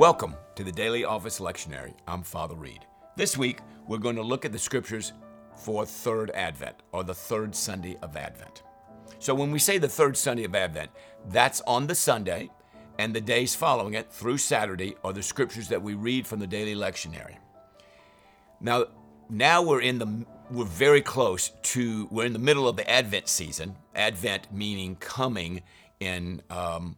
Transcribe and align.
Welcome 0.00 0.34
to 0.54 0.64
the 0.64 0.72
Daily 0.72 1.04
Office 1.04 1.40
Lectionary. 1.40 1.92
I'm 2.08 2.22
Father 2.22 2.54
Reed. 2.54 2.86
This 3.16 3.36
week, 3.36 3.60
we're 3.86 3.98
going 3.98 4.16
to 4.16 4.22
look 4.22 4.46
at 4.46 4.50
the 4.50 4.58
scriptures 4.58 5.12
for 5.54 5.84
Third 5.84 6.30
Advent, 6.30 6.76
or 6.92 7.04
the 7.04 7.12
third 7.12 7.54
Sunday 7.54 7.98
of 8.00 8.16
Advent. 8.16 8.62
So, 9.18 9.34
when 9.34 9.50
we 9.50 9.58
say 9.58 9.76
the 9.76 9.90
third 9.90 10.16
Sunday 10.16 10.44
of 10.44 10.54
Advent, 10.54 10.90
that's 11.28 11.60
on 11.66 11.86
the 11.86 11.94
Sunday, 11.94 12.48
and 12.98 13.14
the 13.14 13.20
days 13.20 13.54
following 13.54 13.92
it 13.92 14.10
through 14.10 14.38
Saturday 14.38 14.96
are 15.04 15.12
the 15.12 15.22
scriptures 15.22 15.68
that 15.68 15.82
we 15.82 15.92
read 15.92 16.26
from 16.26 16.40
the 16.40 16.46
daily 16.46 16.74
lectionary. 16.74 17.36
Now, 18.58 18.86
now 19.28 19.60
we're 19.60 19.82
in 19.82 19.98
the 19.98 20.24
we're 20.50 20.64
very 20.64 21.02
close 21.02 21.50
to 21.74 22.08
we're 22.10 22.24
in 22.24 22.32
the 22.32 22.38
middle 22.38 22.66
of 22.66 22.76
the 22.76 22.90
Advent 22.90 23.28
season. 23.28 23.76
Advent 23.94 24.50
meaning 24.50 24.96
coming 24.96 25.60
in 26.00 26.40
um, 26.48 26.96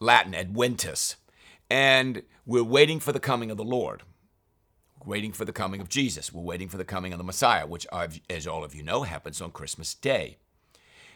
Latin, 0.00 0.34
adventus, 0.34 1.14
and 1.70 2.22
we're 2.44 2.64
waiting 2.64 2.98
for 3.00 3.12
the 3.12 3.20
coming 3.20 3.50
of 3.50 3.56
the 3.56 3.64
Lord. 3.64 4.02
Waiting 5.06 5.32
for 5.32 5.44
the 5.44 5.52
coming 5.52 5.80
of 5.80 5.88
Jesus. 5.88 6.32
We're 6.32 6.42
waiting 6.42 6.68
for 6.68 6.76
the 6.76 6.84
coming 6.84 7.12
of 7.12 7.18
the 7.18 7.24
Messiah, 7.24 7.66
which, 7.66 7.86
as 8.28 8.46
all 8.46 8.64
of 8.64 8.74
you 8.74 8.82
know, 8.82 9.04
happens 9.04 9.40
on 9.40 9.52
Christmas 9.52 9.94
Day. 9.94 10.36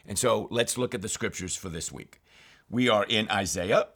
And 0.06 0.18
so 0.18 0.48
let's 0.50 0.78
look 0.78 0.94
at 0.94 1.02
the 1.02 1.08
scriptures 1.08 1.56
for 1.56 1.68
this 1.68 1.90
week. 1.90 2.22
We 2.70 2.88
are 2.88 3.04
in 3.04 3.28
Isaiah, 3.30 3.88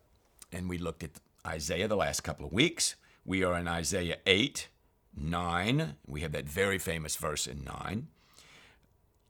and 0.53 0.69
we 0.69 0.77
looked 0.77 1.05
at 1.05 1.13
Isaiah 1.47 1.89
the 1.89 1.97
last 1.97 2.23
couple 2.23 2.45
of 2.45 2.53
weeks. 2.53 2.97
We 3.25 3.45
are 3.45 3.57
in 3.57 3.69
Isaiah 3.69 4.17
8, 4.27 4.69
9. 5.17 5.97
We 6.07 6.21
have 6.21 6.33
that 6.33 6.49
very 6.49 6.79
famous 6.79 7.17
verse 7.17 7.47
in 7.47 7.65
9. 7.65 8.09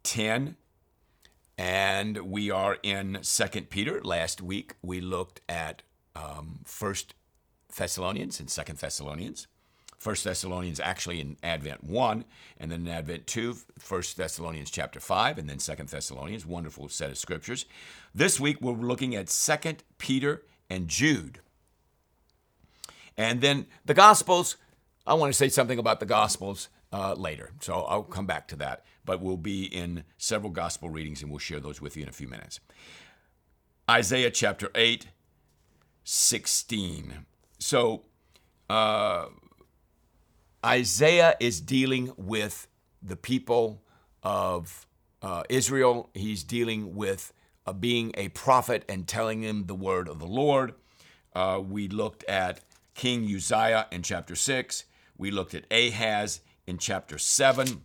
10. 0.02 0.56
And 1.56 2.18
we 2.30 2.51
are 2.51 2.79
in 2.82 3.20
2 3.23 3.63
Peter. 3.63 4.01
Last 4.02 4.40
week 4.40 4.74
we 4.82 5.01
looked 5.01 5.40
at 5.48 5.82
um, 6.15 6.60
1 6.79 6.95
Thessalonians 7.77 8.41
and 8.41 8.49
2 8.49 8.74
Thessalonians. 8.74 9.47
1 10.02 10.16
Thessalonians 10.23 10.79
actually 10.79 11.21
in 11.21 11.37
Advent 11.43 11.83
1, 11.83 12.25
and 12.59 12.71
then 12.71 12.87
in 12.87 12.88
Advent 12.88 13.27
2, 13.27 13.57
1 13.88 14.02
Thessalonians 14.16 14.71
chapter 14.71 15.01
5, 15.01 15.38
and 15.38 15.51
then 15.51 15.59
2 15.59 15.75
Thessalonians. 15.85 16.47
Wonderful 16.47 16.88
set 16.88 17.10
of 17.10 17.19
scriptures. 17.19 17.66
This 18.15 18.38
week 18.38 18.60
we're 18.60 18.73
looking 18.73 19.16
at 19.16 19.27
2 19.27 19.77
Peter 19.99 20.43
and 20.71 20.87
Jude. 20.87 21.41
And 23.16 23.41
then 23.41 23.66
the 23.85 23.95
Gospels, 23.95 24.57
I 25.05 25.15
want 25.15 25.32
to 25.32 25.37
say 25.37 25.49
something 25.49 25.80
about 25.80 25.99
the 25.99 26.07
Gospels 26.07 26.69
uh, 26.93 27.15
later, 27.15 27.51
so 27.60 27.82
I'll 27.82 28.05
come 28.05 28.27
back 28.27 28.47
to 28.49 28.57
that. 28.57 28.85
But 29.05 29.21
we'll 29.21 29.37
be 29.37 29.65
in 29.65 30.05
several 30.16 30.53
Gospel 30.53 30.91
readings 30.91 31.23
and 31.23 31.30
we'll 31.30 31.41
share 31.41 31.60
those 31.60 31.80
with 31.80 31.97
you 31.97 32.05
in 32.05 32.09
a 32.09 32.13
few 32.13 32.29
minutes. 32.29 32.60
Isaiah 33.91 34.30
chapter 34.30 34.71
8, 34.75 35.09
16. 36.05 37.27
So, 37.59 38.04
uh, 38.70 39.26
Isaiah 40.64 41.37
is 41.40 41.60
dealing 41.60 42.12
with 42.16 42.66
the 43.02 43.16
people 43.16 43.82
of 44.23 44.87
uh, 45.23 45.45
Israel. 45.48 46.10
He's 46.14 46.42
dealing 46.42 46.95
with 46.95 47.32
uh, 47.66 47.73
being 47.73 48.12
a 48.16 48.29
prophet 48.30 48.84
and 48.88 49.06
telling 49.06 49.42
them 49.42 49.66
the 49.66 49.74
word 49.74 50.09
of 50.09 50.18
the 50.18 50.26
Lord. 50.26 50.74
Uh, 51.34 51.60
we 51.64 51.88
looked 51.88 52.24
at 52.24 52.60
King 52.95 53.24
Uzziah 53.24 53.86
in 53.92 54.02
chapter 54.02 54.34
6. 54.34 54.84
We 55.16 55.30
looked 55.30 55.54
at 55.54 55.64
Ahaz 55.70 56.40
in 56.66 56.79
chapter 56.79 57.18
7. 57.18 57.84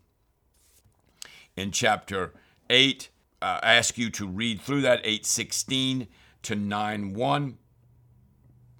In 1.55 1.71
chapter 1.71 2.33
8, 2.69 3.09
uh, 3.41 3.59
I 3.61 3.73
ask 3.75 3.97
you 3.97 4.09
to 4.11 4.27
read 4.27 4.61
through 4.61 4.81
that 4.81 5.01
8:16 5.03 6.07
to 6.43 6.55
9:1. 6.55 7.57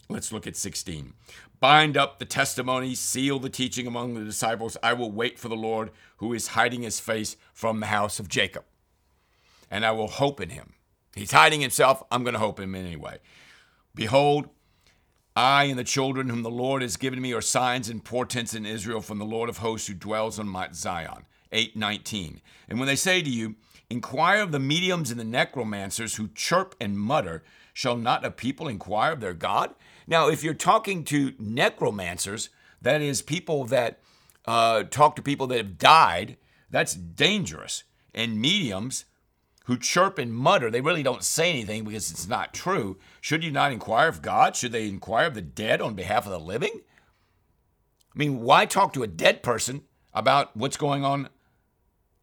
Let's 0.10 0.32
look 0.32 0.46
at 0.46 0.56
16. 0.56 1.14
Bind 1.60 1.96
up 1.96 2.20
the 2.20 2.26
testimony, 2.26 2.94
seal 2.94 3.40
the 3.40 3.50
teaching 3.50 3.88
among 3.88 4.14
the 4.14 4.24
disciples. 4.24 4.76
I 4.84 4.94
will 4.94 5.12
wait 5.12 5.40
for 5.40 5.48
the 5.48 5.56
Lord 5.56 5.92
who 6.18 6.34
is 6.34 6.50
hiding 6.50 6.82
his 6.82 7.00
face 7.00 7.38
from 7.54 7.80
the 7.80 7.86
house 7.88 8.20
of 8.20 8.28
Jacob. 8.28 8.66
And 9.72 9.86
I 9.86 9.92
will 9.92 10.10
hope 10.10 10.42
in 10.42 10.50
him. 10.50 10.74
He's 11.16 11.32
hiding 11.32 11.62
himself. 11.62 12.04
I'm 12.12 12.24
going 12.24 12.34
to 12.34 12.40
hope 12.40 12.60
in 12.60 12.66
him 12.66 12.76
anyway. 12.76 13.20
Behold, 13.96 14.50
I 15.36 15.66
and 15.66 15.80
the 15.80 15.84
children 15.84 16.30
whom 16.30 16.44
the 16.44 16.50
Lord 16.50 16.82
has 16.82 16.98
given 16.98 17.22
me 17.22 17.34
are 17.34 17.42
signs 17.42 17.90
and 17.90 18.04
portents 18.04 18.54
in 18.54 18.66
Israel 18.66 19.02
from 19.02 19.20
the 19.20 19.26
Lord 19.26 19.50
of 19.50 19.60
hosts 19.60 19.88
who 19.88 19.94
dwells 19.94 20.38
on 20.38 20.48
Mount 20.48 20.76
Zion. 20.76 21.26
8:19. 21.52 22.42
And 22.68 22.80
when 22.80 22.88
they 22.88 22.96
say 22.96 23.22
to 23.22 23.30
you, 23.30 23.56
inquire 23.90 24.42
of 24.42 24.52
the 24.52 24.60
mediums 24.60 25.12
and 25.12 25.20
the 25.20 25.24
necromancers 25.24 26.16
who 26.16 26.30
chirp 26.30 26.76
and 26.80 27.00
mutter, 27.00 27.44
shall 27.74 27.96
not 27.96 28.26
a 28.26 28.32
people 28.32 28.68
inquire 28.68 29.14
of 29.14 29.22
their 29.22 29.34
God? 29.34 29.74
Now, 30.08 30.30
if 30.30 30.44
you're 30.44 30.54
talking 30.54 31.04
to 31.06 31.34
necromancers, 31.40 32.50
that 32.82 33.02
is 33.02 33.22
people 33.22 33.66
that 33.66 34.00
uh, 34.46 34.84
talk 34.84 35.16
to 35.16 35.22
people 35.22 35.48
that 35.48 35.58
have 35.58 35.78
died, 35.78 36.38
that's 36.70 36.94
dangerous. 36.94 37.84
And 38.14 38.40
mediums 38.40 39.06
who 39.66 39.78
chirp 39.78 40.20
and 40.20 40.34
mutter, 40.34 40.70
they 40.70 40.82
really 40.82 41.04
don't 41.04 41.24
say 41.24 41.50
anything 41.50 41.86
because 41.86 42.12
it's 42.12 42.28
not 42.28 42.54
true. 42.54 42.98
Should 43.22 43.44
you 43.44 43.52
not 43.52 43.72
inquire 43.72 44.10
of 44.10 44.22
God? 44.22 44.56
Should 44.56 44.74
they 44.74 44.88
inquire 44.88 45.28
of 45.28 45.36
the 45.36 45.42
dead 45.42 45.82
on 45.82 45.96
behalf 45.96 46.26
of 46.26 46.32
the 46.32 46.40
living? 46.40 46.82
I 48.14 48.20
mean, 48.20 48.42
why 48.42 48.66
talk 48.66 48.94
to 48.94 49.04
a 49.04 49.08
dead 49.08 49.42
person 49.42 49.84
about 50.14 50.56
what's 50.56 50.78
going 50.78 51.04
on 51.04 51.30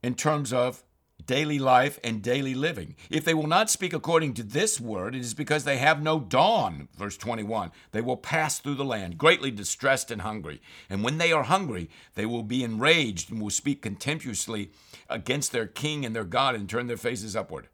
in 0.03 0.15
terms 0.15 0.53
of 0.53 0.85
daily 1.27 1.59
life 1.59 1.99
and 2.03 2.23
daily 2.23 2.55
living. 2.55 2.97
If 3.09 3.25
they 3.25 3.35
will 3.35 3.47
not 3.47 3.71
speak 3.71 3.93
according 3.93 4.35
to 4.35 4.43
this 4.43 4.81
word, 4.81 5.15
it 5.15 5.21
is 5.21 5.35
because 5.35 5.65
they 5.65 5.79
have 5.79 6.03
no 6.03 6.21
dawn. 6.21 6.89
Verse 6.97 7.17
21 7.17 7.71
They 7.93 8.01
will 8.01 8.17
pass 8.17 8.59
through 8.59 8.77
the 8.77 8.85
land, 8.85 9.19
greatly 9.19 9.51
distressed 9.51 10.11
and 10.11 10.23
hungry. 10.23 10.61
And 10.89 11.03
when 11.03 11.19
they 11.19 11.33
are 11.33 11.45
hungry, 11.45 11.91
they 12.15 12.27
will 12.27 12.43
be 12.43 12.65
enraged 12.65 13.31
and 13.31 13.41
will 13.41 13.51
speak 13.51 13.83
contemptuously 13.83 14.71
against 15.09 15.53
their 15.53 15.67
king 15.67 16.05
and 16.05 16.15
their 16.15 16.25
God 16.25 16.55
and 16.55 16.69
turn 16.69 16.87
their 16.87 16.97
faces 16.97 17.37
upward. 17.37 17.69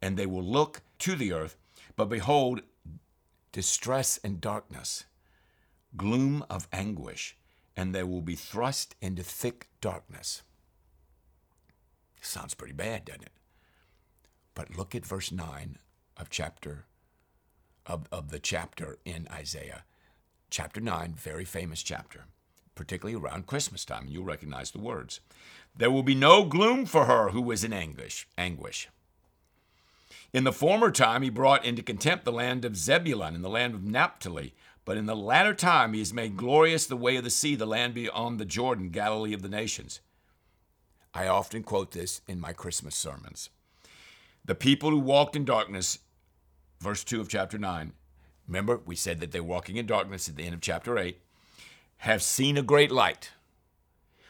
And 0.00 0.16
they 0.16 0.26
will 0.26 0.44
look 0.44 0.82
to 1.00 1.14
the 1.14 1.32
earth, 1.32 1.56
but 1.96 2.08
behold, 2.08 2.62
distress 3.52 4.18
and 4.22 4.40
darkness, 4.40 5.04
gloom 5.96 6.44
of 6.48 6.68
anguish, 6.72 7.36
and 7.76 7.94
they 7.94 8.02
will 8.02 8.22
be 8.22 8.34
thrust 8.34 8.94
into 9.00 9.22
thick 9.22 9.68
darkness. 9.80 10.42
Sounds 12.20 12.54
pretty 12.54 12.74
bad, 12.74 13.04
doesn't 13.04 13.22
it? 13.22 13.32
But 14.54 14.76
look 14.76 14.94
at 14.94 15.06
verse 15.06 15.30
9 15.30 15.78
of 16.16 16.30
chapter 16.30 16.86
of, 17.88 18.06
of 18.12 18.30
the 18.30 18.38
chapter 18.38 18.98
in 19.04 19.26
Isaiah. 19.32 19.84
Chapter 20.50 20.80
9, 20.80 21.14
very 21.14 21.44
famous 21.44 21.82
chapter, 21.82 22.24
particularly 22.74 23.18
around 23.18 23.46
Christmas 23.46 23.84
time. 23.84 24.06
You'll 24.08 24.24
recognize 24.24 24.70
the 24.70 24.78
words. 24.78 25.20
There 25.76 25.90
will 25.90 26.02
be 26.02 26.14
no 26.14 26.44
gloom 26.44 26.86
for 26.86 27.06
her 27.06 27.30
who 27.30 27.50
is 27.50 27.64
in 27.64 27.72
anguish, 27.72 28.28
anguish. 28.36 28.88
In 30.32 30.44
the 30.44 30.52
former 30.52 30.90
time 30.90 31.22
he 31.22 31.30
brought 31.30 31.64
into 31.64 31.82
contempt 31.82 32.24
the 32.24 32.32
land 32.32 32.64
of 32.64 32.76
Zebulun 32.76 33.34
and 33.34 33.44
the 33.44 33.48
land 33.48 33.74
of 33.74 33.84
Naphtali, 33.84 34.54
but 34.84 34.96
in 34.96 35.06
the 35.06 35.16
latter 35.16 35.54
time 35.54 35.92
he 35.92 35.98
has 36.00 36.12
made 36.12 36.36
glorious 36.36 36.86
the 36.86 36.96
way 36.96 37.16
of 37.16 37.24
the 37.24 37.30
sea, 37.30 37.54
the 37.54 37.66
land 37.66 37.94
beyond 37.94 38.38
the 38.38 38.44
Jordan, 38.44 38.90
Galilee 38.90 39.32
of 39.32 39.42
the 39.42 39.48
nations. 39.48 40.00
I 41.14 41.26
often 41.26 41.62
quote 41.62 41.92
this 41.92 42.20
in 42.26 42.40
my 42.40 42.52
Christmas 42.52 42.94
sermons. 42.94 43.50
The 44.44 44.54
people 44.54 44.90
who 44.90 44.98
walked 44.98 45.36
in 45.36 45.44
darkness, 45.44 45.98
verse 46.80 47.04
2 47.04 47.20
of 47.20 47.28
chapter 47.28 47.58
9, 47.58 47.92
remember 48.46 48.80
we 48.84 48.96
said 48.96 49.20
that 49.20 49.32
they're 49.32 49.42
walking 49.42 49.76
in 49.76 49.86
darkness 49.86 50.28
at 50.28 50.36
the 50.36 50.44
end 50.44 50.54
of 50.54 50.60
chapter 50.60 50.98
8, 50.98 51.18
have 51.98 52.22
seen 52.22 52.56
a 52.56 52.62
great 52.62 52.90
light. 52.90 53.30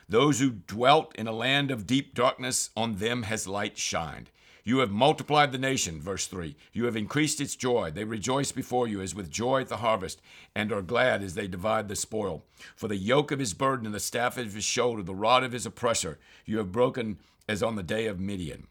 Those 0.09 0.41
who 0.41 0.51
dwelt 0.51 1.15
in 1.17 1.27
a 1.27 1.33
land 1.33 1.71
of 1.71 1.87
deep 1.87 2.15
darkness, 2.15 2.71
on 2.75 2.97
them 2.97 3.25
has 3.25 3.47
light 3.47 3.77
shined. 3.77 4.31
You 4.69 4.81
have 4.81 4.91
multiplied 4.91 5.51
the 5.51 5.57
nation, 5.57 5.99
verse 5.99 6.27
3. 6.27 6.55
You 6.75 6.85
have 6.85 6.95
increased 6.95 7.41
its 7.41 7.57
joy. 7.57 7.91
They 7.91 8.05
rejoice 8.05 8.53
before 8.53 8.87
you 8.87 9.01
as 9.01 9.15
with 9.15 9.31
joy 9.31 9.63
at 9.63 9.69
the 9.71 9.79
harvest, 9.79 10.21
and 10.55 10.71
are 10.71 10.83
glad 10.83 11.23
as 11.23 11.33
they 11.33 11.49
divide 11.49 11.89
the 11.89 11.97
spoil. 11.97 12.45
For 12.77 12.87
the 12.87 12.99
yoke 12.99 13.33
of 13.33 13.39
his 13.39 13.55
burden 13.55 13.87
and 13.87 13.95
the 13.95 13.99
staff 13.99 14.37
of 14.37 14.53
his 14.53 14.65
shoulder, 14.65 15.03
the 15.03 15.15
rod 15.15 15.43
of 15.43 15.53
his 15.53 15.65
oppressor, 15.65 16.19
you 16.45 16.59
have 16.59 16.71
broken 16.71 17.17
as 17.49 17.63
on 17.63 17.77
the 17.77 17.83
day 17.83 18.09
of 18.09 18.21
Midian. 18.21 18.67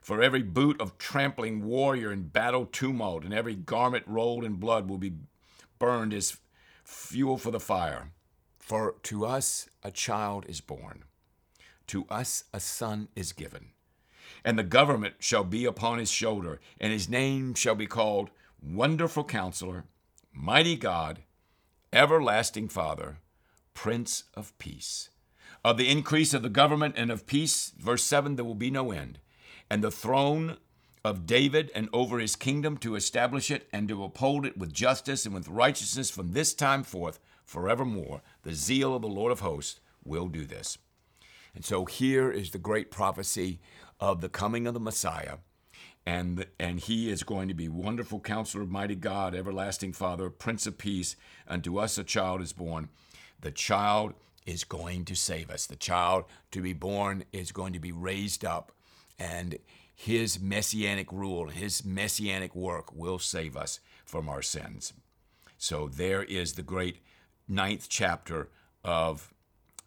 For 0.00 0.22
every 0.22 0.40
boot 0.40 0.80
of 0.80 0.96
trampling 0.96 1.62
warrior 1.62 2.10
in 2.10 2.28
battle 2.28 2.64
tumult, 2.64 3.22
and 3.22 3.34
every 3.34 3.54
garment 3.54 4.04
rolled 4.06 4.46
in 4.46 4.54
blood 4.54 4.88
will 4.88 4.96
be 4.96 5.12
burned 5.78 6.14
as 6.14 6.38
fuel 6.84 7.36
for 7.36 7.50
the 7.50 7.60
fire. 7.60 8.12
For 8.58 8.94
to 9.02 9.26
us 9.26 9.68
a 9.82 9.90
child 9.90 10.46
is 10.48 10.62
born, 10.62 11.04
to 11.88 12.06
us 12.08 12.44
a 12.54 12.60
son 12.60 13.08
is 13.14 13.34
given 13.34 13.73
and 14.44 14.58
the 14.58 14.62
government 14.62 15.14
shall 15.18 15.44
be 15.44 15.64
upon 15.64 15.98
his 15.98 16.10
shoulder, 16.10 16.60
and 16.78 16.92
his 16.92 17.08
name 17.08 17.54
shall 17.54 17.74
be 17.74 17.86
called 17.86 18.30
Wonderful 18.62 19.24
Counselor, 19.24 19.84
Mighty 20.32 20.76
God, 20.76 21.20
Everlasting 21.92 22.68
Father, 22.68 23.18
Prince 23.72 24.24
of 24.34 24.56
Peace. 24.58 25.08
Of 25.64 25.78
the 25.78 25.90
increase 25.90 26.34
of 26.34 26.42
the 26.42 26.50
government 26.50 26.94
and 26.98 27.10
of 27.10 27.26
peace, 27.26 27.72
verse 27.78 28.02
7, 28.02 28.36
there 28.36 28.44
will 28.44 28.54
be 28.54 28.70
no 28.70 28.90
end. 28.90 29.18
And 29.70 29.82
the 29.82 29.90
throne 29.90 30.58
of 31.04 31.26
David 31.26 31.70
and 31.74 31.88
over 31.92 32.18
his 32.18 32.36
kingdom 32.36 32.76
to 32.78 32.96
establish 32.96 33.50
it 33.50 33.66
and 33.72 33.88
to 33.88 34.04
uphold 34.04 34.44
it 34.44 34.58
with 34.58 34.72
justice 34.72 35.24
and 35.24 35.34
with 35.34 35.48
righteousness 35.48 36.10
from 36.10 36.32
this 36.32 36.52
time 36.52 36.82
forth 36.82 37.18
forevermore. 37.44 38.22
The 38.42 38.54
zeal 38.54 38.94
of 38.94 39.02
the 39.02 39.08
Lord 39.08 39.32
of 39.32 39.40
hosts 39.40 39.80
will 40.04 40.28
do 40.28 40.44
this. 40.44 40.76
And 41.54 41.64
so 41.64 41.84
here 41.84 42.30
is 42.30 42.50
the 42.50 42.58
great 42.58 42.90
prophecy 42.90 43.60
of 44.04 44.20
the 44.20 44.28
coming 44.28 44.66
of 44.66 44.74
the 44.74 44.80
Messiah. 44.80 45.38
And, 46.04 46.46
and 46.60 46.78
he 46.78 47.10
is 47.10 47.22
going 47.22 47.48
to 47.48 47.54
be 47.54 47.70
wonderful 47.70 48.20
counselor, 48.20 48.64
of 48.64 48.70
mighty 48.70 48.94
God, 48.94 49.34
everlasting 49.34 49.94
Father, 49.94 50.28
Prince 50.28 50.66
of 50.66 50.76
Peace. 50.76 51.16
Unto 51.48 51.78
us 51.78 51.96
a 51.96 52.04
child 52.04 52.42
is 52.42 52.52
born. 52.52 52.90
The 53.40 53.50
child 53.50 54.12
is 54.44 54.62
going 54.62 55.06
to 55.06 55.14
save 55.14 55.50
us. 55.50 55.64
The 55.64 55.76
child 55.76 56.24
to 56.50 56.60
be 56.60 56.74
born 56.74 57.24
is 57.32 57.50
going 57.50 57.72
to 57.72 57.78
be 57.78 57.92
raised 57.92 58.44
up. 58.44 58.72
And 59.18 59.58
his 59.94 60.38
messianic 60.38 61.10
rule, 61.10 61.48
his 61.48 61.82
messianic 61.82 62.54
work 62.54 62.94
will 62.94 63.18
save 63.18 63.56
us 63.56 63.80
from 64.04 64.28
our 64.28 64.42
sins. 64.42 64.92
So 65.56 65.88
there 65.88 66.22
is 66.22 66.52
the 66.52 66.62
great 66.62 66.98
ninth 67.48 67.86
chapter 67.88 68.50
of 68.84 69.32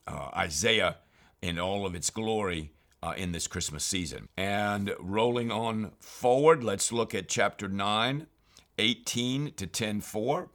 uh, 0.08 0.30
Isaiah 0.36 0.96
in 1.40 1.60
all 1.60 1.86
of 1.86 1.94
its 1.94 2.10
glory 2.10 2.72
uh, 3.02 3.14
in 3.18 3.32
this 3.32 3.48
Christmas 3.48 3.84
season. 3.84 4.30
And 4.38 4.94
rolling 5.00 5.52
on 5.52 5.92
forward, 6.00 6.64
let's 6.64 6.92
look 6.92 7.14
at 7.14 7.28
chapter 7.28 7.68
9, 7.68 8.28
18 8.78 9.54
to 9.54 9.68
10 9.68 10.02
4. 10.02 10.50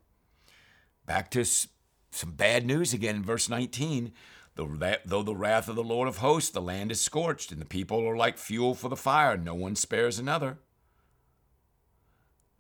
Back 1.06 1.30
to 1.32 1.44
some 1.44 2.32
bad 2.32 2.66
news 2.66 2.92
again 2.92 3.16
in 3.16 3.22
verse 3.22 3.48
19. 3.48 4.12
Though 4.54 5.22
the 5.22 5.34
wrath 5.34 5.68
of 5.68 5.76
the 5.76 5.82
Lord 5.82 6.08
of 6.08 6.18
hosts, 6.18 6.50
the 6.50 6.60
land 6.60 6.92
is 6.92 7.00
scorched, 7.00 7.52
and 7.52 7.60
the 7.60 7.66
people 7.66 8.06
are 8.06 8.16
like 8.16 8.36
fuel 8.36 8.74
for 8.74 8.90
the 8.90 8.96
fire, 8.96 9.36
no 9.36 9.54
one 9.54 9.76
spares 9.76 10.18
another. 10.18 10.58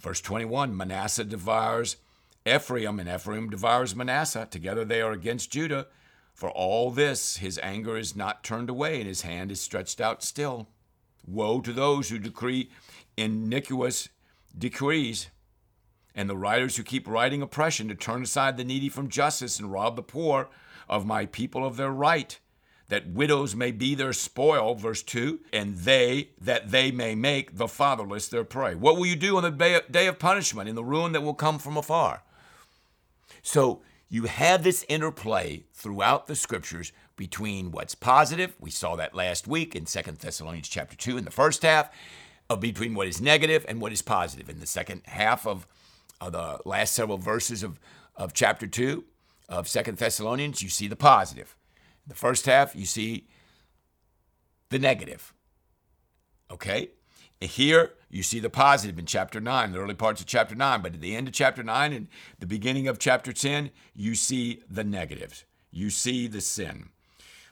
Verse 0.00 0.20
21 0.20 0.76
Manasseh 0.76 1.24
devours 1.24 1.96
Ephraim, 2.46 2.98
and 2.98 3.08
Ephraim 3.08 3.50
devours 3.50 3.94
Manasseh. 3.94 4.48
Together 4.50 4.84
they 4.84 5.00
are 5.00 5.12
against 5.12 5.52
Judah. 5.52 5.86
For 6.32 6.50
all 6.50 6.90
this, 6.90 7.36
his 7.36 7.60
anger 7.62 7.96
is 7.96 8.16
not 8.16 8.42
turned 8.42 8.70
away, 8.70 8.98
and 8.98 9.06
his 9.06 9.22
hand 9.22 9.52
is 9.52 9.60
stretched 9.60 10.00
out 10.00 10.22
still. 10.22 10.68
Woe 11.26 11.60
to 11.60 11.72
those 11.72 12.08
who 12.08 12.18
decree 12.18 12.70
iniquitous 13.16 14.08
decrees, 14.56 15.28
and 16.14 16.28
the 16.28 16.36
writers 16.36 16.76
who 16.76 16.82
keep 16.82 17.06
writing 17.06 17.42
oppression 17.42 17.88
to 17.88 17.94
turn 17.94 18.22
aside 18.22 18.56
the 18.56 18.64
needy 18.64 18.88
from 18.88 19.08
justice 19.08 19.58
and 19.58 19.72
rob 19.72 19.96
the 19.96 20.02
poor 20.02 20.48
of 20.88 21.06
my 21.06 21.26
people 21.26 21.64
of 21.64 21.76
their 21.76 21.90
right, 21.90 22.38
that 22.88 23.08
widows 23.08 23.54
may 23.54 23.70
be 23.70 23.94
their 23.94 24.12
spoil, 24.12 24.74
verse 24.74 25.02
2, 25.02 25.40
and 25.52 25.76
they, 25.76 26.30
that 26.38 26.70
they 26.70 26.90
may 26.90 27.14
make 27.14 27.56
the 27.56 27.68
fatherless 27.68 28.28
their 28.28 28.44
prey. 28.44 28.74
What 28.74 28.96
will 28.96 29.06
you 29.06 29.16
do 29.16 29.36
on 29.38 29.42
the 29.42 29.82
day 29.90 30.06
of 30.06 30.18
punishment 30.18 30.68
in 30.68 30.74
the 30.74 30.84
ruin 30.84 31.12
that 31.12 31.22
will 31.22 31.34
come 31.34 31.58
from 31.58 31.76
afar? 31.76 32.22
So 33.42 33.82
you 34.12 34.24
have 34.24 34.62
this 34.62 34.84
interplay 34.90 35.64
throughout 35.72 36.26
the 36.26 36.36
scriptures 36.36 36.92
between 37.16 37.70
what's 37.72 37.94
positive, 37.94 38.54
we 38.60 38.70
saw 38.70 38.94
that 38.94 39.14
last 39.14 39.48
week 39.48 39.74
in 39.74 39.86
Second 39.86 40.18
Thessalonians 40.18 40.68
chapter 40.68 40.94
2 40.94 41.16
in 41.16 41.24
the 41.24 41.30
first 41.30 41.62
half, 41.62 41.90
of 42.50 42.60
between 42.60 42.94
what 42.94 43.08
is 43.08 43.22
negative 43.22 43.64
and 43.66 43.80
what 43.80 43.90
is 43.90 44.02
positive. 44.02 44.50
In 44.50 44.60
the 44.60 44.66
second 44.66 45.00
half 45.06 45.46
of, 45.46 45.66
the 46.20 46.60
last 46.66 46.92
several 46.92 47.16
verses 47.16 47.62
of, 47.62 47.80
of 48.14 48.34
chapter 48.34 48.66
2, 48.66 49.02
of 49.48 49.66
Second 49.66 49.96
Thessalonians, 49.96 50.60
you 50.60 50.68
see 50.68 50.88
the 50.88 50.94
positive. 50.94 51.56
The 52.06 52.14
first 52.14 52.44
half, 52.44 52.76
you 52.76 52.84
see 52.84 53.28
the 54.68 54.78
negative. 54.78 55.32
Okay? 56.50 56.90
And 57.40 57.48
here, 57.48 57.94
you 58.12 58.22
see 58.22 58.40
the 58.40 58.50
positive 58.50 58.98
in 58.98 59.06
chapter 59.06 59.40
9, 59.40 59.72
the 59.72 59.78
early 59.78 59.94
parts 59.94 60.20
of 60.20 60.26
chapter 60.26 60.54
9. 60.54 60.82
But 60.82 60.94
at 60.94 61.00
the 61.00 61.16
end 61.16 61.28
of 61.28 61.34
chapter 61.34 61.62
9 61.62 61.92
and 61.94 62.08
the 62.38 62.46
beginning 62.46 62.86
of 62.86 62.98
chapter 62.98 63.32
10, 63.32 63.70
you 63.96 64.14
see 64.14 64.62
the 64.70 64.84
negatives. 64.84 65.46
You 65.70 65.88
see 65.88 66.26
the 66.26 66.42
sin. 66.42 66.90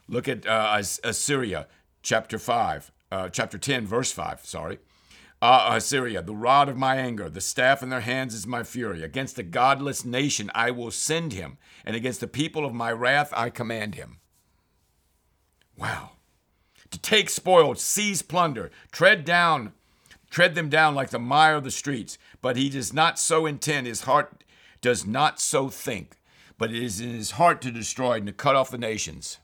Look 0.06 0.28
at 0.28 0.46
uh, 0.46 0.82
Assyria, 1.02 1.66
chapter 2.02 2.38
5, 2.38 2.92
uh, 3.10 3.28
chapter 3.30 3.56
10, 3.56 3.86
verse 3.86 4.12
5, 4.12 4.44
sorry. 4.44 4.78
Ah, 5.40 5.74
Assyria, 5.76 6.20
the 6.20 6.34
rod 6.34 6.68
of 6.68 6.76
my 6.76 6.96
anger, 6.96 7.30
the 7.30 7.40
staff 7.40 7.82
in 7.82 7.88
their 7.88 8.00
hands 8.00 8.34
is 8.34 8.46
my 8.46 8.62
fury. 8.62 9.02
Against 9.02 9.36
the 9.36 9.42
godless 9.42 10.04
nation 10.04 10.50
I 10.54 10.70
will 10.70 10.90
send 10.90 11.32
him, 11.32 11.56
and 11.86 11.96
against 11.96 12.20
the 12.20 12.28
people 12.28 12.66
of 12.66 12.74
my 12.74 12.92
wrath 12.92 13.32
I 13.34 13.48
command 13.48 13.94
him. 13.94 14.18
Wow. 15.78 16.10
To 16.90 16.98
take 16.98 17.30
spoil, 17.30 17.74
seize 17.76 18.20
plunder, 18.20 18.70
tread 18.92 19.24
down, 19.24 19.72
tread 20.30 20.54
them 20.54 20.68
down 20.68 20.94
like 20.94 21.10
the 21.10 21.18
mire 21.18 21.56
of 21.56 21.64
the 21.64 21.70
streets. 21.70 22.16
But 22.40 22.56
he 22.56 22.70
does 22.70 22.92
not 22.92 23.18
so 23.18 23.46
intend, 23.46 23.86
his 23.86 24.02
heart 24.02 24.44
does 24.80 25.06
not 25.06 25.40
so 25.40 25.68
think, 25.68 26.16
but 26.56 26.70
it 26.70 26.82
is 26.82 27.00
in 27.00 27.10
his 27.10 27.32
heart 27.32 27.60
to 27.62 27.70
destroy 27.70 28.14
and 28.14 28.26
to 28.26 28.32
cut 28.32 28.56
off 28.56 28.70
the 28.70 28.78
nations. 28.78 29.38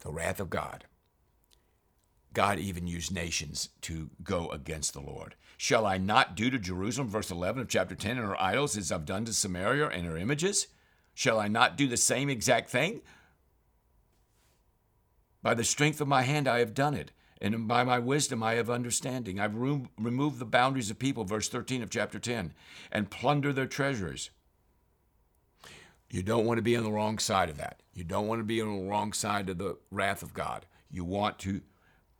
The 0.00 0.10
wrath 0.10 0.40
of 0.40 0.48
God. 0.48 0.84
God 2.32 2.58
even 2.58 2.86
used 2.86 3.12
nations 3.12 3.70
to 3.82 4.10
go 4.22 4.48
against 4.50 4.92
the 4.92 5.00
Lord. 5.00 5.34
Shall 5.56 5.84
I 5.84 5.98
not 5.98 6.36
do 6.36 6.50
to 6.50 6.58
Jerusalem, 6.58 7.08
verse 7.08 7.32
11 7.32 7.60
of 7.60 7.68
chapter 7.68 7.96
10, 7.96 8.16
and 8.16 8.26
her 8.26 8.40
idols 8.40 8.76
as 8.76 8.92
I've 8.92 9.04
done 9.04 9.24
to 9.24 9.32
Samaria 9.32 9.88
and 9.88 10.06
her 10.06 10.16
images? 10.16 10.68
Shall 11.14 11.40
I 11.40 11.48
not 11.48 11.76
do 11.76 11.88
the 11.88 11.96
same 11.96 12.30
exact 12.30 12.70
thing? 12.70 13.00
By 15.42 15.54
the 15.54 15.64
strength 15.64 16.00
of 16.00 16.06
my 16.06 16.22
hand 16.22 16.46
I 16.46 16.60
have 16.60 16.74
done 16.74 16.94
it, 16.94 17.10
and 17.40 17.68
by 17.68 17.84
my 17.84 17.98
wisdom 17.98 18.42
I 18.42 18.54
have 18.54 18.68
understanding. 18.70 19.38
I've 19.38 19.56
removed 19.56 20.38
the 20.38 20.44
boundaries 20.44 20.90
of 20.90 20.98
people, 20.98 21.24
verse 21.24 21.48
13 21.48 21.82
of 21.82 21.90
chapter 21.90 22.18
10, 22.18 22.52
and 22.90 23.10
plunder 23.10 23.52
their 23.52 23.66
treasures. 23.66 24.30
You 26.10 26.22
don't 26.22 26.46
want 26.46 26.58
to 26.58 26.62
be 26.62 26.76
on 26.76 26.84
the 26.84 26.90
wrong 26.90 27.18
side 27.18 27.50
of 27.50 27.58
that. 27.58 27.82
You 27.92 28.04
don't 28.04 28.26
want 28.26 28.40
to 28.40 28.44
be 28.44 28.60
on 28.60 28.78
the 28.78 28.88
wrong 28.88 29.12
side 29.12 29.48
of 29.50 29.58
the 29.58 29.76
wrath 29.90 30.22
of 30.22 30.32
God. 30.32 30.66
You 30.90 31.04
want 31.04 31.38
to 31.40 31.60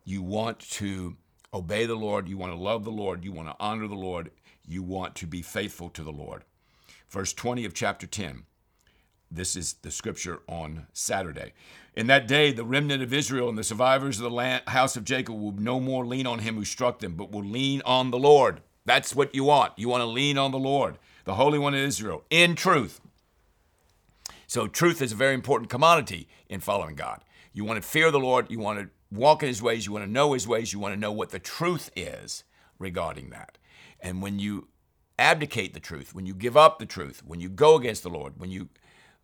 you 0.05 0.21
want 0.21 0.59
to 0.59 1.17
obey 1.53 1.85
the 1.85 1.95
Lord, 1.95 2.27
you 2.27 2.37
want 2.37 2.53
to 2.53 2.59
love 2.59 2.83
the 2.83 2.91
Lord, 2.91 3.23
you 3.23 3.31
want 3.31 3.47
to 3.47 3.55
honor 3.59 3.87
the 3.87 3.95
Lord, 3.95 4.31
you 4.65 4.83
want 4.83 5.15
to 5.15 5.27
be 5.27 5.41
faithful 5.41 5.89
to 5.89 6.03
the 6.03 6.11
Lord. 6.11 6.43
Verse 7.09 7.33
20 7.33 7.65
of 7.65 7.73
chapter 7.73 8.05
10. 8.07 8.43
This 9.31 9.55
is 9.55 9.73
the 9.73 9.91
scripture 9.91 10.39
on 10.47 10.87
Saturday. 10.93 11.53
In 11.95 12.07
that 12.07 12.27
day, 12.27 12.51
the 12.51 12.63
remnant 12.63 13.03
of 13.03 13.13
Israel 13.13 13.49
and 13.49 13.57
the 13.57 13.63
survivors 13.63 14.17
of 14.17 14.23
the 14.23 14.29
land, 14.31 14.63
house 14.67 14.95
of 14.95 15.03
Jacob 15.03 15.39
will 15.39 15.51
no 15.51 15.79
more 15.79 16.05
lean 16.05 16.25
on 16.25 16.39
him 16.39 16.55
who 16.55 16.65
struck 16.65 16.99
them, 16.99 17.13
but 17.13 17.31
will 17.31 17.43
lean 17.43 17.81
on 17.85 18.09
the 18.09 18.17
Lord. 18.17 18.61
That's 18.85 19.15
what 19.15 19.35
you 19.35 19.43
want. 19.43 19.73
You 19.77 19.87
want 19.87 20.01
to 20.01 20.07
lean 20.07 20.37
on 20.37 20.51
the 20.51 20.57
Lord, 20.57 20.97
the 21.25 21.35
Holy 21.35 21.59
One 21.59 21.75
of 21.75 21.79
Israel, 21.79 22.23
in 22.29 22.55
truth. 22.55 23.01
So, 24.47 24.65
truth 24.65 24.99
is 25.01 25.11
a 25.11 25.15
very 25.15 25.35
important 25.35 25.69
commodity 25.69 26.27
in 26.47 26.59
following 26.59 26.95
God. 26.95 27.23
You 27.53 27.65
want 27.65 27.81
to 27.81 27.87
fear 27.87 28.09
the 28.09 28.19
Lord, 28.19 28.49
you 28.49 28.57
want 28.57 28.79
to 28.79 28.89
walk 29.11 29.43
in 29.43 29.49
his 29.49 29.61
ways, 29.61 29.85
you 29.85 29.91
want 29.91 30.05
to 30.05 30.11
know 30.11 30.33
his 30.33 30.47
ways, 30.47 30.73
you 30.73 30.79
want 30.79 30.95
to 30.95 30.99
know 30.99 31.11
what 31.11 31.29
the 31.29 31.39
truth 31.39 31.91
is 31.95 32.43
regarding 32.79 33.29
that. 33.29 33.59
And 33.99 34.21
when 34.21 34.39
you 34.39 34.69
abdicate 35.19 35.73
the 35.73 35.79
truth, 35.79 36.15
when 36.15 36.25
you 36.25 36.33
give 36.33 36.55
up 36.55 36.79
the 36.79 36.85
truth, 36.85 37.21
when 37.25 37.39
you 37.39 37.49
go 37.49 37.75
against 37.75 38.03
the 38.03 38.09
Lord, 38.09 38.39
when 38.39 38.49
you 38.49 38.69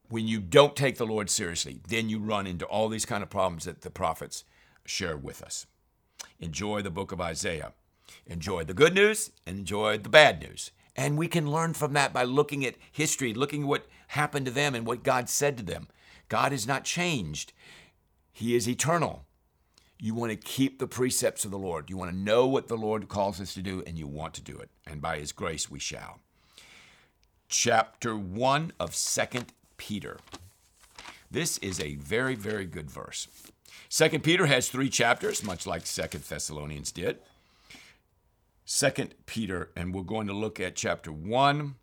when 0.10 0.28
you 0.28 0.40
don't 0.40 0.76
take 0.76 0.98
the 0.98 1.06
Lord 1.06 1.30
seriously, 1.30 1.80
then 1.88 2.10
you 2.10 2.20
run 2.20 2.48
into 2.48 2.66
all 2.66 2.90
these 2.90 3.06
kind 3.06 3.24
of 3.24 3.30
problems 3.30 3.66
that 3.66 3.82
the 3.82 3.90
prophets 3.90 4.44
share 4.86 5.18
with 5.18 5.42
us. 5.42 5.66
Enjoy 6.40 6.82
the 6.82 6.92
book 6.92 7.12
of 7.12 7.22
Isaiah. 7.22 7.74
Enjoy 8.28 8.64
the 8.64 8.74
good 8.74 8.94
news 8.94 9.32
enjoy 9.46 9.98
the 9.98 10.10
bad 10.10 10.42
news. 10.42 10.72
And 10.96 11.18
we 11.18 11.28
can 11.28 11.52
learn 11.52 11.74
from 11.74 11.94
that 11.94 12.14
by 12.14 12.24
looking 12.24 12.66
at 12.66 12.76
history, 12.92 13.34
looking 13.34 13.64
at 13.64 13.68
what 13.68 13.88
happened 14.10 14.46
to 14.46 14.52
them 14.52 14.76
and 14.76 14.86
what 14.86 15.04
God 15.04 15.28
said 15.28 15.58
to 15.58 15.64
them. 15.64 15.88
God 16.30 16.52
has 16.52 16.66
not 16.66 16.86
changed. 16.86 17.52
He 18.32 18.56
is 18.56 18.68
eternal. 18.68 19.26
You 20.00 20.14
want 20.14 20.32
to 20.32 20.38
keep 20.38 20.80
the 20.80 20.88
precepts 20.88 21.46
of 21.46 21.52
the 21.52 21.58
Lord. 21.58 21.90
You 21.90 21.98
want 21.98 22.12
to 22.12 22.18
know 22.18 22.48
what 22.48 22.68
the 22.68 22.78
Lord 22.78 23.08
calls 23.08 23.40
us 23.40 23.54
to 23.54 23.62
do, 23.62 23.84
and 23.86 23.98
you 23.98 24.08
want 24.08 24.34
to 24.36 24.42
do 24.42 24.58
it. 24.58 24.70
And 24.86 25.02
by 25.02 25.20
His 25.20 25.32
grace, 25.32 25.70
we 25.70 25.80
shall. 25.80 26.20
Chapter 27.48 28.16
1 28.18 28.74
of 28.80 28.96
Second 28.96 29.54
Peter. 29.78 30.18
This 31.30 31.58
is 31.60 31.80
a 31.80 31.96
very, 31.96 32.36
very 32.36 32.66
good 32.66 32.90
verse. 32.90 33.28
Second 33.90 34.24
Peter 34.24 34.46
has 34.46 34.70
three 34.70 34.90
chapters, 34.90 35.44
much 35.44 35.66
like 35.66 35.86
Second 35.86 36.24
Thessalonians 36.24 36.92
did. 36.92 37.20
Second 38.66 39.14
Peter, 39.26 39.70
and 39.76 39.94
we're 39.94 40.02
going 40.02 40.28
to 40.28 40.34
look 40.34 40.60
at 40.60 40.76
chapter 40.76 41.12
1, 41.12 41.76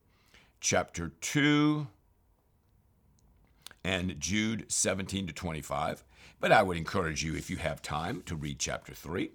chapter 0.61 1.13
2, 1.21 1.87
and 3.85 4.19
Jude 4.19 4.65
17 4.69 5.29
to 5.29 5.33
25. 5.33 6.05
But 6.41 6.53
I 6.53 6.63
would 6.63 6.77
encourage 6.77 7.23
you, 7.23 7.37
if 7.37 7.51
you 7.51 7.57
have 7.59 7.83
time, 7.83 8.23
to 8.27 8.35
read 8.35 8.59
chapter 8.59 8.95
3. 8.95 9.31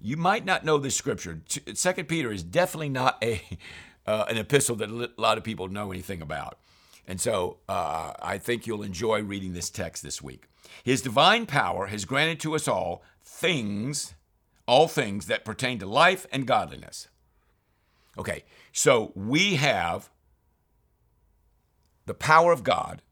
You 0.00 0.16
might 0.16 0.44
not 0.44 0.64
know 0.64 0.76
this 0.76 0.94
scripture. 0.94 1.40
Second 1.74 2.08
Peter 2.08 2.30
is 2.30 2.42
definitely 2.42 2.90
not 2.90 3.22
a 3.22 3.40
uh, 4.06 4.26
an 4.28 4.36
epistle 4.36 4.76
that 4.76 4.90
a 4.90 5.10
lot 5.20 5.36
of 5.38 5.44
people 5.44 5.68
know 5.68 5.90
anything 5.90 6.22
about. 6.22 6.58
And 7.06 7.20
so 7.20 7.58
uh, 7.68 8.12
I 8.20 8.38
think 8.38 8.66
you'll 8.66 8.82
enjoy 8.82 9.22
reading 9.22 9.52
this 9.52 9.70
text 9.70 10.02
this 10.02 10.20
week. 10.20 10.48
His 10.82 11.02
divine 11.02 11.46
power 11.46 11.86
has 11.86 12.04
granted 12.04 12.40
to 12.40 12.54
us 12.54 12.66
all 12.66 13.02
things 13.24 14.14
all 14.66 14.88
things 14.88 15.26
that 15.26 15.44
pertain 15.44 15.78
to 15.78 15.86
life 15.86 16.26
and 16.32 16.46
godliness. 16.46 17.08
Okay, 18.18 18.44
so 18.72 19.12
we 19.14 19.56
have 19.56 20.10
the 22.06 22.14
power 22.14 22.52
of 22.52 22.64
God, 22.64 23.02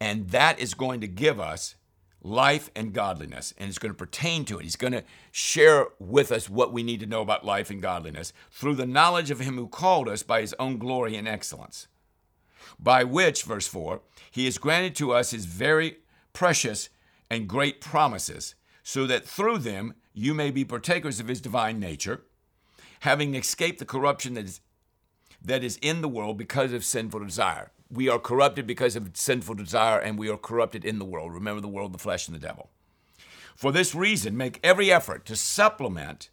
and 0.00 0.30
that 0.30 0.58
is 0.58 0.74
going 0.74 1.00
to 1.00 1.08
give 1.08 1.38
us 1.38 1.76
life 2.22 2.70
and 2.74 2.92
godliness, 2.92 3.52
and 3.58 3.68
it's 3.68 3.78
going 3.78 3.92
to 3.92 3.98
pertain 3.98 4.44
to 4.46 4.58
it. 4.58 4.64
He's 4.64 4.76
going 4.76 4.94
to 4.94 5.04
share 5.30 5.88
with 5.98 6.32
us 6.32 6.48
what 6.48 6.72
we 6.72 6.82
need 6.82 7.00
to 7.00 7.06
know 7.06 7.20
about 7.20 7.44
life 7.44 7.70
and 7.70 7.82
godliness 7.82 8.32
through 8.50 8.76
the 8.76 8.86
knowledge 8.86 9.30
of 9.30 9.40
Him 9.40 9.56
who 9.56 9.68
called 9.68 10.08
us 10.08 10.22
by 10.22 10.40
His 10.40 10.54
own 10.58 10.78
glory 10.78 11.16
and 11.16 11.28
excellence, 11.28 11.86
by 12.78 13.04
which, 13.04 13.42
verse 13.42 13.66
4, 13.66 14.00
He 14.30 14.44
has 14.46 14.58
granted 14.58 14.94
to 14.96 15.12
us 15.12 15.30
His 15.30 15.46
very 15.46 15.98
precious 16.32 16.88
and 17.30 17.48
great 17.48 17.80
promises, 17.80 18.54
so 18.82 19.06
that 19.06 19.24
through 19.24 19.58
them 19.58 19.94
you 20.12 20.34
may 20.34 20.50
be 20.50 20.64
partakers 20.64 21.20
of 21.20 21.28
His 21.28 21.40
divine 21.40 21.78
nature, 21.78 22.22
having 23.00 23.34
escaped 23.34 23.78
the 23.78 23.84
corruption 23.84 24.34
that 24.34 24.44
is, 24.44 24.60
that 25.42 25.64
is 25.64 25.78
in 25.82 26.00
the 26.00 26.08
world 26.08 26.38
because 26.38 26.72
of 26.72 26.84
sinful 26.84 27.24
desire 27.24 27.70
we 27.94 28.08
are 28.08 28.18
corrupted 28.18 28.66
because 28.66 28.96
of 28.96 29.10
sinful 29.14 29.54
desire, 29.54 29.98
and 29.98 30.18
we 30.18 30.28
are 30.28 30.36
corrupted 30.36 30.84
in 30.84 30.98
the 30.98 31.04
world. 31.04 31.32
Remember 31.32 31.60
the 31.60 31.68
world, 31.68 31.92
the 31.92 31.98
flesh, 31.98 32.26
and 32.26 32.34
the 32.34 32.40
devil. 32.40 32.70
For 33.54 33.70
this 33.70 33.94
reason, 33.94 34.36
make 34.36 34.58
every 34.62 34.90
effort 34.90 35.24
to 35.26 35.36
supplement 35.36 36.30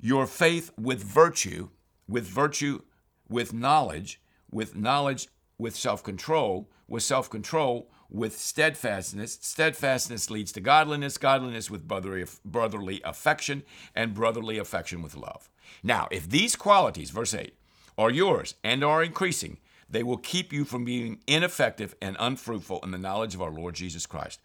your 0.00 0.26
faith 0.26 0.70
with 0.78 1.02
virtue, 1.02 1.68
with 2.08 2.26
virtue, 2.26 2.82
with 3.28 3.52
knowledge, 3.52 4.20
with 4.50 4.76
knowledge, 4.76 5.28
with 5.58 5.76
self 5.76 6.02
control, 6.02 6.68
with 6.88 7.02
self 7.02 7.30
control, 7.30 7.90
with 8.08 8.38
steadfastness. 8.38 9.38
Steadfastness 9.40 10.30
leads 10.30 10.52
to 10.52 10.60
godliness, 10.60 11.18
godliness 11.18 11.70
with 11.70 11.86
brotherly, 11.86 12.24
brotherly 12.44 13.00
affection, 13.04 13.62
and 13.94 14.14
brotherly 14.14 14.58
affection 14.58 15.02
with 15.02 15.16
love. 15.16 15.48
Now, 15.82 16.08
if 16.10 16.28
these 16.28 16.56
qualities, 16.56 17.10
verse 17.10 17.34
8, 17.34 17.54
are 17.98 18.10
yours 18.10 18.54
and 18.62 18.84
are 18.84 19.02
increasing, 19.02 19.58
they 19.88 20.02
will 20.02 20.18
keep 20.18 20.52
you 20.52 20.64
from 20.64 20.84
being 20.84 21.20
ineffective 21.26 21.94
and 22.02 22.16
unfruitful 22.18 22.80
in 22.82 22.90
the 22.90 22.98
knowledge 22.98 23.34
of 23.34 23.42
our 23.42 23.50
Lord 23.50 23.74
Jesus 23.74 24.06
Christ. 24.06 24.40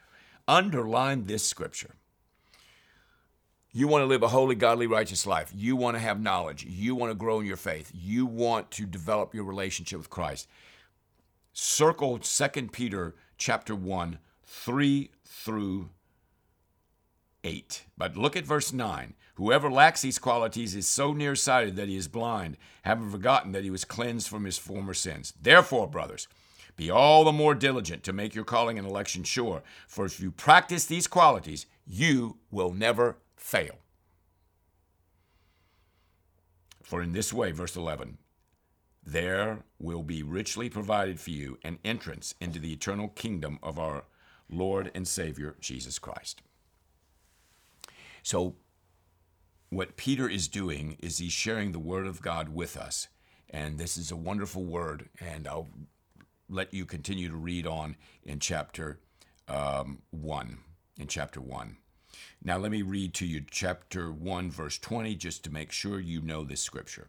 Underline 0.47 1.25
this 1.25 1.45
scripture. 1.45 1.95
You 3.73 3.87
want 3.87 4.01
to 4.01 4.07
live 4.07 4.21
a 4.21 4.27
holy, 4.27 4.55
godly, 4.55 4.85
righteous 4.85 5.25
life. 5.25 5.51
You 5.55 5.77
want 5.77 5.95
to 5.95 6.01
have 6.01 6.19
knowledge. 6.21 6.65
You 6.65 6.93
want 6.93 7.11
to 7.11 7.15
grow 7.15 7.39
in 7.39 7.45
your 7.45 7.55
faith. 7.55 7.89
You 7.93 8.25
want 8.25 8.69
to 8.71 8.85
develop 8.85 9.33
your 9.33 9.45
relationship 9.45 9.97
with 9.97 10.09
Christ. 10.09 10.49
Circle 11.53 12.19
2 12.19 12.47
Peter 12.73 13.15
chapter 13.37 13.73
1, 13.73 14.19
3 14.43 15.09
through 15.25 15.89
8. 17.45 17.85
But 17.97 18.17
look 18.17 18.35
at 18.35 18.45
verse 18.45 18.73
9. 18.73 19.13
Whoever 19.35 19.71
lacks 19.71 20.01
these 20.01 20.19
qualities 20.19 20.75
is 20.75 20.85
so 20.85 21.13
nearsighted 21.13 21.77
that 21.77 21.87
he 21.87 21.95
is 21.95 22.09
blind, 22.09 22.57
having 22.83 23.09
forgotten 23.09 23.53
that 23.53 23.63
he 23.63 23.71
was 23.71 23.85
cleansed 23.85 24.27
from 24.27 24.43
his 24.43 24.57
former 24.57 24.93
sins. 24.93 25.33
Therefore, 25.41 25.87
brothers, 25.87 26.27
be 26.75 26.91
all 26.91 27.23
the 27.23 27.31
more 27.31 27.55
diligent 27.55 28.03
to 28.03 28.13
make 28.13 28.35
your 28.35 28.43
calling 28.43 28.77
and 28.77 28.87
election 28.87 29.23
sure, 29.23 29.63
for 29.87 30.05
if 30.05 30.19
you 30.19 30.29
practice 30.31 30.85
these 30.85 31.07
qualities, 31.07 31.65
you 31.87 32.37
will 32.51 32.73
never 32.73 33.17
fail. 33.41 33.79
For 36.83 37.01
in 37.01 37.11
this 37.11 37.33
way, 37.33 37.51
verse 37.51 37.75
11, 37.75 38.17
there 39.03 39.63
will 39.79 40.03
be 40.03 40.21
richly 40.23 40.69
provided 40.69 41.19
for 41.19 41.31
you 41.31 41.57
an 41.63 41.79
entrance 41.83 42.35
into 42.39 42.59
the 42.59 42.71
eternal 42.71 43.09
kingdom 43.09 43.57
of 43.63 43.79
our 43.79 44.05
Lord 44.49 44.91
and 44.93 45.07
Savior, 45.07 45.55
Jesus 45.59 45.97
Christ. 45.97 46.41
So, 48.23 48.55
what 49.69 49.95
Peter 49.95 50.29
is 50.29 50.47
doing 50.47 50.97
is 50.99 51.17
he's 51.17 51.31
sharing 51.31 51.71
the 51.71 51.79
word 51.79 52.05
of 52.05 52.21
God 52.21 52.49
with 52.49 52.75
us. 52.75 53.07
And 53.49 53.77
this 53.77 53.97
is 53.97 54.11
a 54.11 54.17
wonderful 54.17 54.65
word. 54.65 55.09
And 55.19 55.47
I'll 55.47 55.69
let 56.49 56.73
you 56.73 56.85
continue 56.85 57.29
to 57.29 57.37
read 57.37 57.65
on 57.65 57.95
in 58.23 58.39
chapter 58.39 58.99
um, 59.47 59.99
1. 60.11 60.57
In 60.99 61.07
chapter 61.07 61.39
1. 61.39 61.77
Now, 62.43 62.57
let 62.57 62.71
me 62.71 62.81
read 62.81 63.13
to 63.15 63.25
you 63.25 63.43
chapter 63.49 64.11
1, 64.11 64.51
verse 64.51 64.77
20, 64.77 65.15
just 65.15 65.43
to 65.43 65.51
make 65.51 65.71
sure 65.71 65.99
you 65.99 66.21
know 66.21 66.43
this 66.43 66.61
scripture. 66.61 67.07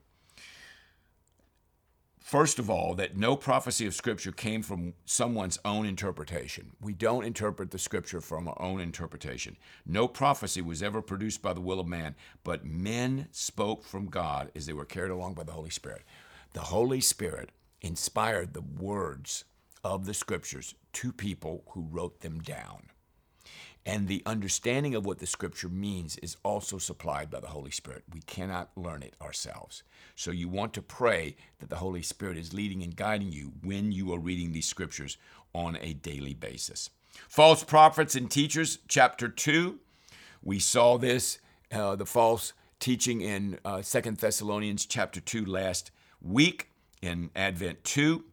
First 2.23 2.61
of 2.61 2.71
all, 2.71 2.95
that 2.95 3.17
no 3.17 3.35
prophecy 3.35 3.85
of 3.85 3.95
Scripture 3.95 4.31
came 4.31 4.63
from 4.63 4.95
someone's 5.05 5.59
own 5.65 5.85
interpretation. 5.85 6.71
We 6.81 6.93
don't 6.93 7.25
interpret 7.25 7.73
the 7.73 7.81
Scripture 7.81 8.21
from 8.21 8.47
our 8.47 8.63
own 8.63 8.81
interpretation. 8.81 9.57
No 9.85 10.07
prophecy 10.07 10.63
was 10.63 10.85
ever 10.85 11.03
produced 11.03 11.43
by 11.43 11.53
the 11.53 11.61
will 11.61 11.81
of 11.81 11.89
man, 11.89 12.15
but 12.45 12.65
men 12.65 13.27
spoke 13.33 13.85
from 13.85 14.07
God 14.07 14.53
as 14.55 14.67
they 14.67 14.73
were 14.73 14.85
carried 14.85 15.11
along 15.11 15.35
by 15.35 15.43
the 15.43 15.53
Holy 15.53 15.69
Spirit. 15.71 16.05
The 16.53 16.61
Holy 16.61 17.01
Spirit 17.01 17.51
inspired 17.81 18.55
the 18.55 18.63
words 18.63 19.45
of 19.83 20.07
the 20.07 20.15
Scriptures 20.15 20.77
to 20.93 21.13
people 21.13 21.65
who 21.71 21.89
wrote 21.91 22.21
them 22.21 22.39
down. 22.41 22.85
And 23.85 24.07
the 24.07 24.23
understanding 24.25 24.95
of 24.95 25.05
what 25.05 25.19
the 25.19 25.27
scripture 25.27 25.69
means 25.69 26.17
is 26.19 26.37
also 26.45 26.79
supplied 26.79 27.31
by 27.31 27.41
the 27.41 27.49
Holy 27.49 27.73
Spirit. 27.73 28.05
We 28.13 28.21
cannot 28.21 28.71
learn 28.77 29.03
it 29.03 29.15
ourselves. 29.21 29.83
So 30.15 30.31
you 30.31 30.49
want 30.49 30.73
to 30.75 30.83
pray 30.83 31.37
that 31.59 31.69
the 31.69 31.77
Holy 31.77 32.03
Spirit 32.03 32.39
is 32.39 32.55
leading 32.55 32.83
and 32.83 32.95
guiding 32.95 33.33
you 33.33 33.53
when 33.63 33.91
you 33.91 34.13
are 34.13 34.21
reading 34.21 34.53
these 34.53 34.67
scriptures 34.67 35.19
on 35.53 35.77
a 35.81 35.95
daily 35.95 36.35
basis. 36.35 36.91
False 37.29 37.65
prophets 37.65 38.15
and 38.15 38.31
teachers, 38.31 38.79
chapter 38.87 39.29
2. 39.29 39.79
We 40.43 40.61
saw 40.61 40.97
this, 40.97 41.39
uh, 41.73 41.97
the 41.97 42.07
false 42.07 42.53
teaching 42.79 43.21
in 43.21 43.59
uh, 43.65 43.83
2 43.83 44.01
Thessalonians 44.13 44.87
chapter 44.87 45.21
2 45.21 45.45
last 45.45 45.91
week 46.21 46.71
in 47.01 47.31
Advent 47.35 47.83
2. 47.85 48.25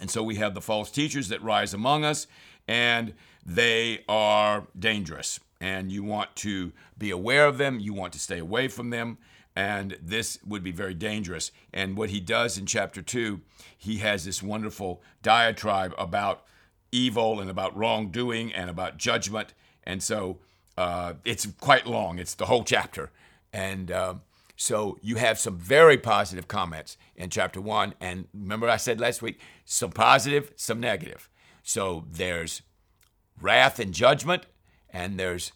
And 0.00 0.10
so 0.10 0.22
we 0.22 0.36
have 0.36 0.54
the 0.54 0.60
false 0.60 0.90
teachers 0.90 1.28
that 1.28 1.42
rise 1.42 1.74
among 1.74 2.04
us, 2.04 2.26
and 2.66 3.14
they 3.44 4.04
are 4.08 4.66
dangerous. 4.78 5.40
And 5.60 5.92
you 5.92 6.02
want 6.02 6.34
to 6.36 6.72
be 6.98 7.10
aware 7.10 7.46
of 7.46 7.58
them, 7.58 7.78
you 7.78 7.92
want 7.92 8.12
to 8.14 8.18
stay 8.18 8.38
away 8.38 8.66
from 8.66 8.90
them, 8.90 9.18
and 9.54 9.96
this 10.02 10.38
would 10.44 10.62
be 10.62 10.72
very 10.72 10.94
dangerous. 10.94 11.52
And 11.72 11.96
what 11.96 12.10
he 12.10 12.20
does 12.20 12.58
in 12.58 12.66
chapter 12.66 13.02
2, 13.02 13.40
he 13.76 13.98
has 13.98 14.24
this 14.24 14.42
wonderful 14.42 15.02
diatribe 15.22 15.94
about 15.98 16.44
evil 16.90 17.40
and 17.40 17.50
about 17.50 17.76
wrongdoing 17.76 18.52
and 18.52 18.70
about 18.70 18.96
judgment. 18.96 19.54
And 19.84 20.02
so 20.02 20.38
uh, 20.76 21.14
it's 21.24 21.46
quite 21.60 21.86
long, 21.86 22.18
it's 22.18 22.34
the 22.34 22.46
whole 22.46 22.64
chapter. 22.64 23.10
And 23.52 23.90
uh, 23.90 24.14
so 24.56 24.98
you 25.02 25.16
have 25.16 25.38
some 25.38 25.58
very 25.58 25.98
positive 25.98 26.48
comments 26.48 26.96
in 27.16 27.30
chapter 27.30 27.60
1. 27.60 27.94
And 28.00 28.28
remember, 28.32 28.68
I 28.68 28.76
said 28.76 29.00
last 29.00 29.20
week 29.20 29.40
some 29.64 29.90
positive, 29.90 30.52
some 30.56 30.80
negative. 30.80 31.28
So 31.62 32.06
there's 32.10 32.62
wrath 33.40 33.78
and 33.78 33.92
judgment, 33.92 34.46
and 34.90 35.18
there's 35.18 35.52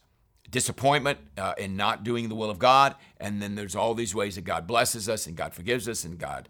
disappointment 0.50 1.18
uh, 1.36 1.54
in 1.58 1.76
not 1.76 2.04
doing 2.04 2.28
the 2.28 2.34
will 2.34 2.50
of 2.50 2.58
God, 2.58 2.94
and 3.18 3.42
then 3.42 3.54
there's 3.54 3.76
all 3.76 3.94
these 3.94 4.14
ways 4.14 4.36
that 4.36 4.44
God 4.44 4.66
blesses 4.66 5.08
us 5.08 5.26
and 5.26 5.36
God 5.36 5.54
forgives 5.54 5.88
us 5.88 6.04
and 6.04 6.18
God 6.18 6.48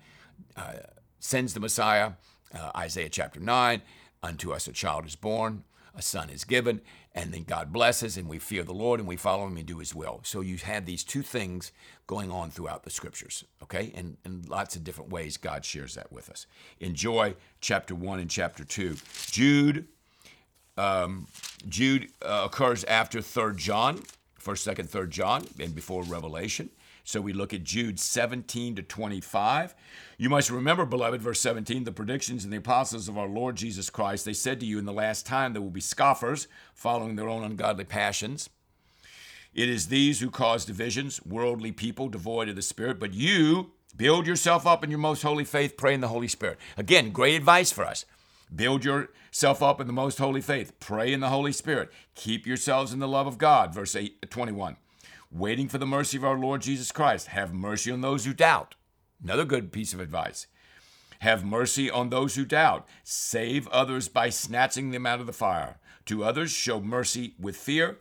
uh, 0.57 0.75
sends 1.19 1.55
the 1.55 1.61
Messiah. 1.61 2.13
Uh, 2.55 2.71
Isaiah 2.77 3.09
chapter 3.09 3.41
9 3.41 3.83
Unto 4.23 4.53
us 4.53 4.67
a 4.67 4.73
child 4.73 5.07
is 5.07 5.15
born, 5.15 5.63
a 5.95 6.03
son 6.03 6.31
is 6.31 6.45
given, 6.45 6.81
and 7.15 7.33
then 7.33 7.45
God 7.45 7.73
blesses, 7.73 8.17
and 8.17 8.29
we 8.29 8.39
fear 8.39 8.65
the 8.65 8.75
Lord 8.75 8.99
and 8.99 9.09
we 9.09 9.17
follow 9.17 9.47
him 9.47 9.57
and 9.57 9.67
do 9.67 9.79
his 9.79 9.95
will. 9.95 10.21
So 10.25 10.41
you 10.41 10.57
have 10.57 10.85
these 10.85 11.05
two 11.05 11.23
things 11.23 11.71
going 12.07 12.33
on 12.33 12.51
throughout 12.51 12.83
the 12.83 12.91
scriptures, 12.91 13.45
okay? 13.63 13.93
And 13.95 14.17
in 14.25 14.43
lots 14.49 14.75
of 14.75 14.85
different 14.85 15.11
ways, 15.11 15.37
God 15.37 15.65
shares 15.65 15.95
that 15.95 16.11
with 16.11 16.29
us. 16.29 16.47
Enjoy 16.81 17.37
chapter 17.61 17.95
1 17.95 18.19
and 18.19 18.31
chapter 18.31 18.65
2. 18.65 18.97
Jude 19.31 19.87
um, 20.77 21.27
Jude 21.69 22.09
uh, 22.23 22.43
occurs 22.45 22.85
after 22.85 23.21
Third 23.21 23.59
John, 23.59 24.03
first, 24.39 24.65
second, 24.65 24.91
third 24.91 25.11
John, 25.11 25.47
and 25.59 25.75
before 25.75 26.03
Revelation. 26.03 26.71
So 27.07 27.21
we 27.21 27.33
look 27.33 27.55
at 27.55 27.63
Jude 27.63 28.01
17 28.01 28.75
to 28.77 28.83
25. 28.83 29.77
You 30.19 30.29
must 30.29 30.51
remember, 30.51 30.85
beloved, 30.85 31.23
verse 31.23 31.41
17, 31.41 31.85
the 31.85 31.93
predictions 31.93 32.43
and 32.43 32.53
the 32.53 32.57
apostles 32.59 33.09
of 33.09 33.17
our 33.17 33.29
Lord 33.29 33.55
Jesus 33.55 33.91
Christ. 33.91 34.25
They 34.25 34.33
said 34.33 34.59
to 34.59 34.67
you, 34.67 34.79
In 34.79 34.87
the 34.87 34.93
last 34.93 35.25
time 35.25 35.53
there 35.53 35.63
will 35.63 35.71
be 35.71 35.81
scoffers, 35.81 36.49
following 36.75 37.15
their 37.15 37.29
own 37.29 37.45
ungodly 37.45 37.85
passions. 37.85 38.51
It 39.55 39.69
is 39.69 39.87
these 39.87 40.21
who 40.21 40.31
cause 40.31 40.65
divisions, 40.65 41.25
worldly 41.25 41.71
people 41.71 42.09
devoid 42.09 42.49
of 42.49 42.57
the 42.57 42.63
Spirit. 42.63 42.99
But 42.99 43.15
you 43.15 43.71
build 43.97 44.27
yourself 44.27 44.67
up 44.67 44.83
in 44.83 44.91
your 44.91 44.99
most 44.99 45.23
holy 45.23 45.45
faith, 45.45 45.77
pray 45.77 45.95
in 45.95 46.01
the 46.01 46.09
Holy 46.09 46.29
Spirit. 46.29 46.59
Again, 46.77 47.11
great 47.11 47.37
advice 47.37 47.71
for 47.71 47.85
us. 47.85 48.05
Build 48.55 48.85
yourself 48.85 49.63
up 49.63 49.81
in 49.81 49.87
the 49.87 49.93
most 49.93 50.19
holy 50.19 50.41
faith. 50.41 50.79
Pray 50.79 51.13
in 51.13 51.21
the 51.21 51.29
Holy 51.29 51.53
Spirit. 51.53 51.91
Keep 52.15 52.47
yourselves 52.47 52.93
in 52.93 53.01
the 53.01 53.09
love 53.09 53.27
of 53.27 53.39
God. 53.39 53.75
Verse 53.75 53.97
8, 53.97 54.31
21. 54.31 54.77
Waiting 55.33 55.69
for 55.69 55.79
the 55.79 55.87
mercy 55.87 56.17
of 56.17 56.25
our 56.25 56.39
Lord 56.39 56.63
Jesus 56.63 56.93
Christ. 56.93 57.29
Have 57.29 57.53
mercy 57.53 57.91
on 57.91 58.01
those 58.01 58.25
who 58.25 58.33
doubt. 58.33 58.77
Another 59.23 59.45
good 59.45 59.73
piece 59.73 59.93
of 59.93 60.01
advice. 60.01 60.47
Have 61.21 61.45
mercy 61.45 61.91
on 61.91 62.11
those 62.11 62.35
who 62.35 62.45
doubt. 62.45 62.87
Save 63.03 63.67
others 63.69 64.09
by 64.09 64.29
snatching 64.29 64.91
them 64.91 65.07
out 65.07 65.21
of 65.21 65.27
the 65.27 65.33
fire. 65.33 65.79
To 66.07 66.23
others, 66.23 66.53
show 66.53 66.81
mercy 66.81 67.35
with 67.41 67.57
fear, 67.57 67.99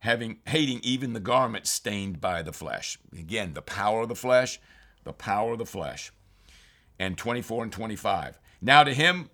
having 0.00 0.38
hating 0.46 0.80
even 0.82 1.14
the 1.14 1.20
garment 1.20 1.66
stained 1.66 2.20
by 2.20 2.42
the 2.42 2.52
flesh. 2.52 2.98
Again, 3.16 3.54
the 3.54 3.62
power 3.62 4.02
of 4.02 4.08
the 4.08 4.14
flesh, 4.14 4.60
the 5.04 5.12
power 5.12 5.52
of 5.52 5.58
the 5.58 5.66
flesh. 5.66 6.12
And 6.98 7.16
24 7.16 7.64
and 7.64 7.72
25. 7.72 8.38
Now 8.60 8.84
to 8.84 8.92
him 8.92 9.30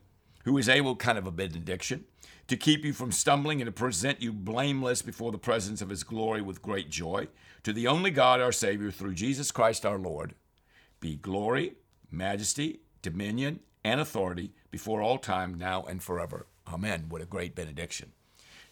who 0.46 0.56
is 0.56 0.68
able, 0.68 0.94
kind 0.94 1.18
of 1.18 1.26
a 1.26 1.32
benediction, 1.32 2.04
to 2.46 2.56
keep 2.56 2.84
you 2.84 2.92
from 2.92 3.10
stumbling 3.10 3.60
and 3.60 3.66
to 3.66 3.72
present 3.72 4.22
you 4.22 4.32
blameless 4.32 5.02
before 5.02 5.32
the 5.32 5.38
presence 5.38 5.82
of 5.82 5.88
his 5.88 6.04
glory 6.04 6.40
with 6.40 6.62
great 6.62 6.88
joy, 6.88 7.26
to 7.64 7.72
the 7.72 7.88
only 7.88 8.12
God 8.12 8.40
our 8.40 8.52
Savior 8.52 8.92
through 8.92 9.14
Jesus 9.14 9.50
Christ 9.50 9.84
our 9.84 9.98
Lord, 9.98 10.34
be 11.00 11.16
glory, 11.16 11.74
majesty, 12.12 12.78
dominion, 13.02 13.58
and 13.82 14.00
authority 14.00 14.52
before 14.70 15.02
all 15.02 15.18
time, 15.18 15.52
now 15.52 15.82
and 15.82 16.00
forever. 16.00 16.46
Amen. 16.72 17.06
What 17.08 17.22
a 17.22 17.26
great 17.26 17.56
benediction. 17.56 18.12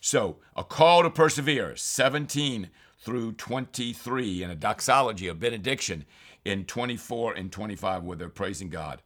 So, 0.01 0.37
a 0.57 0.63
call 0.63 1.03
to 1.03 1.11
persevere, 1.11 1.75
17 1.75 2.71
through 3.01 3.33
23, 3.33 4.45
and 4.45 4.53
a 4.53 4.55
doxology, 4.55 5.27
a 5.27 5.35
benediction 5.35 6.05
in 6.45 6.67
24 6.67 7.35
and 7.35 7.51
25, 7.51 8.05
where 8.05 8.17
they're 8.17 8.29
praising 8.29 8.69
God. 8.69 9.03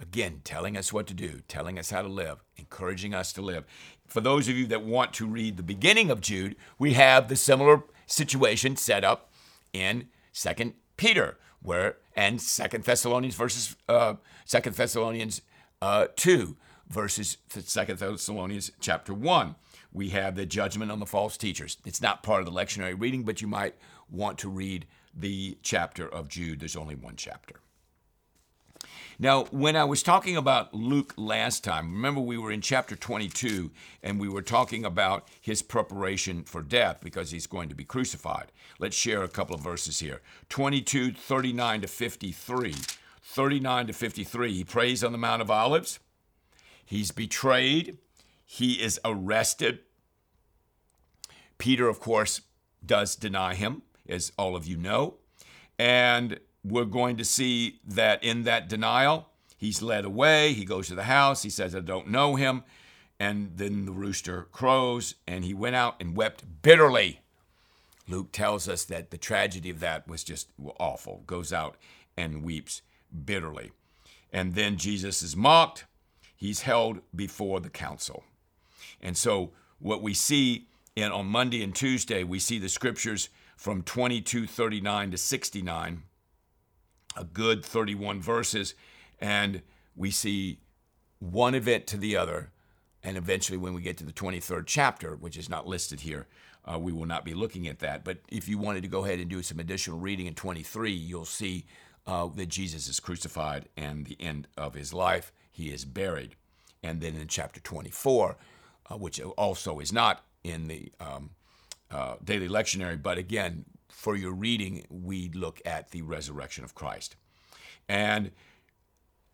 Again, 0.00 0.40
telling 0.44 0.76
us 0.76 0.92
what 0.92 1.06
to 1.08 1.14
do, 1.14 1.40
telling 1.48 1.78
us 1.78 1.90
how 1.90 2.02
to 2.02 2.08
live, 2.08 2.42
encouraging 2.56 3.14
us 3.14 3.32
to 3.34 3.42
live. 3.42 3.64
For 4.06 4.20
those 4.20 4.48
of 4.48 4.56
you 4.56 4.66
that 4.66 4.82
want 4.82 5.12
to 5.14 5.26
read 5.26 5.56
the 5.56 5.62
beginning 5.62 6.10
of 6.10 6.20
Jude, 6.20 6.56
we 6.78 6.94
have 6.94 7.28
the 7.28 7.36
similar 7.36 7.82
situation 8.06 8.76
set 8.76 9.04
up 9.04 9.32
in 9.72 10.08
Second 10.32 10.74
Peter, 10.96 11.38
where 11.60 11.96
and 12.16 12.40
Second 12.40 12.84
Thessalonians 12.84 13.34
versus 13.34 13.76
uh, 13.88 14.14
Second 14.44 14.76
Thessalonians 14.76 15.42
uh, 15.80 16.06
two 16.16 16.56
verses 16.88 17.38
Second 17.48 17.98
Thessalonians 17.98 18.70
chapter 18.80 19.14
one 19.14 19.56
we 19.92 20.10
have 20.10 20.36
the 20.36 20.46
judgment 20.46 20.90
on 20.90 21.00
the 21.00 21.06
false 21.06 21.36
teachers. 21.36 21.76
It's 21.84 22.00
not 22.00 22.22
part 22.22 22.40
of 22.40 22.46
the 22.46 22.52
lectionary 22.52 22.98
reading, 22.98 23.24
but 23.24 23.40
you 23.42 23.46
might 23.46 23.74
want 24.10 24.38
to 24.38 24.48
read 24.48 24.86
the 25.14 25.58
chapter 25.62 26.08
of 26.08 26.28
Jude. 26.28 26.60
There's 26.60 26.76
only 26.76 26.94
one 26.94 27.16
chapter. 27.16 27.61
Now, 29.22 29.44
when 29.52 29.76
I 29.76 29.84
was 29.84 30.02
talking 30.02 30.36
about 30.36 30.74
Luke 30.74 31.14
last 31.16 31.62
time, 31.62 31.92
remember 31.92 32.20
we 32.20 32.36
were 32.36 32.50
in 32.50 32.60
chapter 32.60 32.96
22 32.96 33.70
and 34.02 34.18
we 34.18 34.28
were 34.28 34.42
talking 34.42 34.84
about 34.84 35.28
his 35.40 35.62
preparation 35.62 36.42
for 36.42 36.60
death 36.60 36.98
because 37.00 37.30
he's 37.30 37.46
going 37.46 37.68
to 37.68 37.76
be 37.76 37.84
crucified. 37.84 38.50
Let's 38.80 38.96
share 38.96 39.22
a 39.22 39.28
couple 39.28 39.54
of 39.54 39.62
verses 39.62 40.00
here 40.00 40.22
22, 40.48 41.12
39 41.12 41.82
to 41.82 41.86
53. 41.86 42.74
39 43.22 43.86
to 43.86 43.92
53, 43.92 44.54
he 44.54 44.64
prays 44.64 45.04
on 45.04 45.12
the 45.12 45.18
Mount 45.18 45.40
of 45.40 45.52
Olives. 45.52 46.00
He's 46.84 47.12
betrayed. 47.12 47.98
He 48.44 48.82
is 48.82 48.98
arrested. 49.04 49.78
Peter, 51.58 51.86
of 51.86 52.00
course, 52.00 52.40
does 52.84 53.14
deny 53.14 53.54
him, 53.54 53.82
as 54.08 54.32
all 54.36 54.56
of 54.56 54.66
you 54.66 54.76
know. 54.76 55.18
And 55.78 56.40
we're 56.64 56.84
going 56.84 57.16
to 57.16 57.24
see 57.24 57.80
that 57.86 58.22
in 58.22 58.44
that 58.44 58.68
denial, 58.68 59.28
he's 59.56 59.82
led 59.82 60.04
away. 60.04 60.52
He 60.52 60.64
goes 60.64 60.88
to 60.88 60.94
the 60.94 61.04
house. 61.04 61.42
He 61.42 61.50
says, 61.50 61.74
I 61.74 61.80
don't 61.80 62.08
know 62.08 62.36
him. 62.36 62.64
And 63.18 63.52
then 63.56 63.84
the 63.84 63.92
rooster 63.92 64.48
crows, 64.50 65.14
and 65.28 65.44
he 65.44 65.54
went 65.54 65.76
out 65.76 65.96
and 66.00 66.16
wept 66.16 66.44
bitterly. 66.62 67.20
Luke 68.08 68.32
tells 68.32 68.68
us 68.68 68.84
that 68.86 69.10
the 69.10 69.18
tragedy 69.18 69.70
of 69.70 69.80
that 69.80 70.08
was 70.08 70.24
just 70.24 70.48
awful. 70.80 71.22
Goes 71.26 71.52
out 71.52 71.76
and 72.16 72.42
weeps 72.42 72.82
bitterly. 73.24 73.70
And 74.32 74.54
then 74.54 74.76
Jesus 74.76 75.22
is 75.22 75.36
mocked. 75.36 75.84
He's 76.34 76.62
held 76.62 77.00
before 77.14 77.60
the 77.60 77.70
council. 77.70 78.24
And 79.00 79.16
so 79.16 79.52
what 79.78 80.02
we 80.02 80.14
see 80.14 80.66
in 80.96 81.12
on 81.12 81.26
Monday 81.26 81.62
and 81.62 81.74
Tuesday, 81.74 82.24
we 82.24 82.38
see 82.38 82.58
the 82.58 82.68
scriptures 82.68 83.28
from 83.56 83.82
2239 83.82 85.12
to 85.12 85.16
69, 85.16 86.02
a 87.16 87.24
good 87.24 87.64
31 87.64 88.20
verses, 88.20 88.74
and 89.20 89.62
we 89.96 90.10
see 90.10 90.58
one 91.18 91.54
event 91.54 91.86
to 91.88 91.96
the 91.96 92.16
other. 92.16 92.50
And 93.04 93.16
eventually, 93.16 93.58
when 93.58 93.74
we 93.74 93.82
get 93.82 93.96
to 93.98 94.04
the 94.04 94.12
23rd 94.12 94.64
chapter, 94.66 95.16
which 95.16 95.36
is 95.36 95.48
not 95.48 95.66
listed 95.66 96.00
here, 96.00 96.26
uh, 96.64 96.78
we 96.78 96.92
will 96.92 97.06
not 97.06 97.24
be 97.24 97.34
looking 97.34 97.66
at 97.66 97.80
that. 97.80 98.04
But 98.04 98.18
if 98.28 98.48
you 98.48 98.58
wanted 98.58 98.82
to 98.82 98.88
go 98.88 99.04
ahead 99.04 99.18
and 99.18 99.28
do 99.28 99.42
some 99.42 99.58
additional 99.58 99.98
reading 99.98 100.26
in 100.26 100.34
23, 100.34 100.92
you'll 100.92 101.24
see 101.24 101.66
uh, 102.06 102.28
that 102.34 102.46
Jesus 102.46 102.88
is 102.88 103.00
crucified 103.00 103.68
and 103.76 104.06
the 104.06 104.16
end 104.20 104.46
of 104.56 104.74
his 104.74 104.92
life. 104.92 105.32
He 105.50 105.70
is 105.70 105.84
buried. 105.84 106.36
And 106.82 107.00
then 107.00 107.16
in 107.16 107.28
chapter 107.28 107.60
24, 107.60 108.36
uh, 108.90 108.96
which 108.96 109.20
also 109.20 109.80
is 109.80 109.92
not 109.92 110.24
in 110.44 110.68
the 110.68 110.92
um, 111.00 111.30
uh, 111.90 112.16
daily 112.24 112.48
lectionary. 112.48 113.00
But 113.00 113.18
again, 113.18 113.64
for 113.92 114.16
your 114.16 114.32
reading, 114.32 114.84
we 114.90 115.30
look 115.30 115.60
at 115.64 115.90
the 115.90 116.02
resurrection 116.02 116.64
of 116.64 116.74
Christ. 116.74 117.14
And 117.88 118.32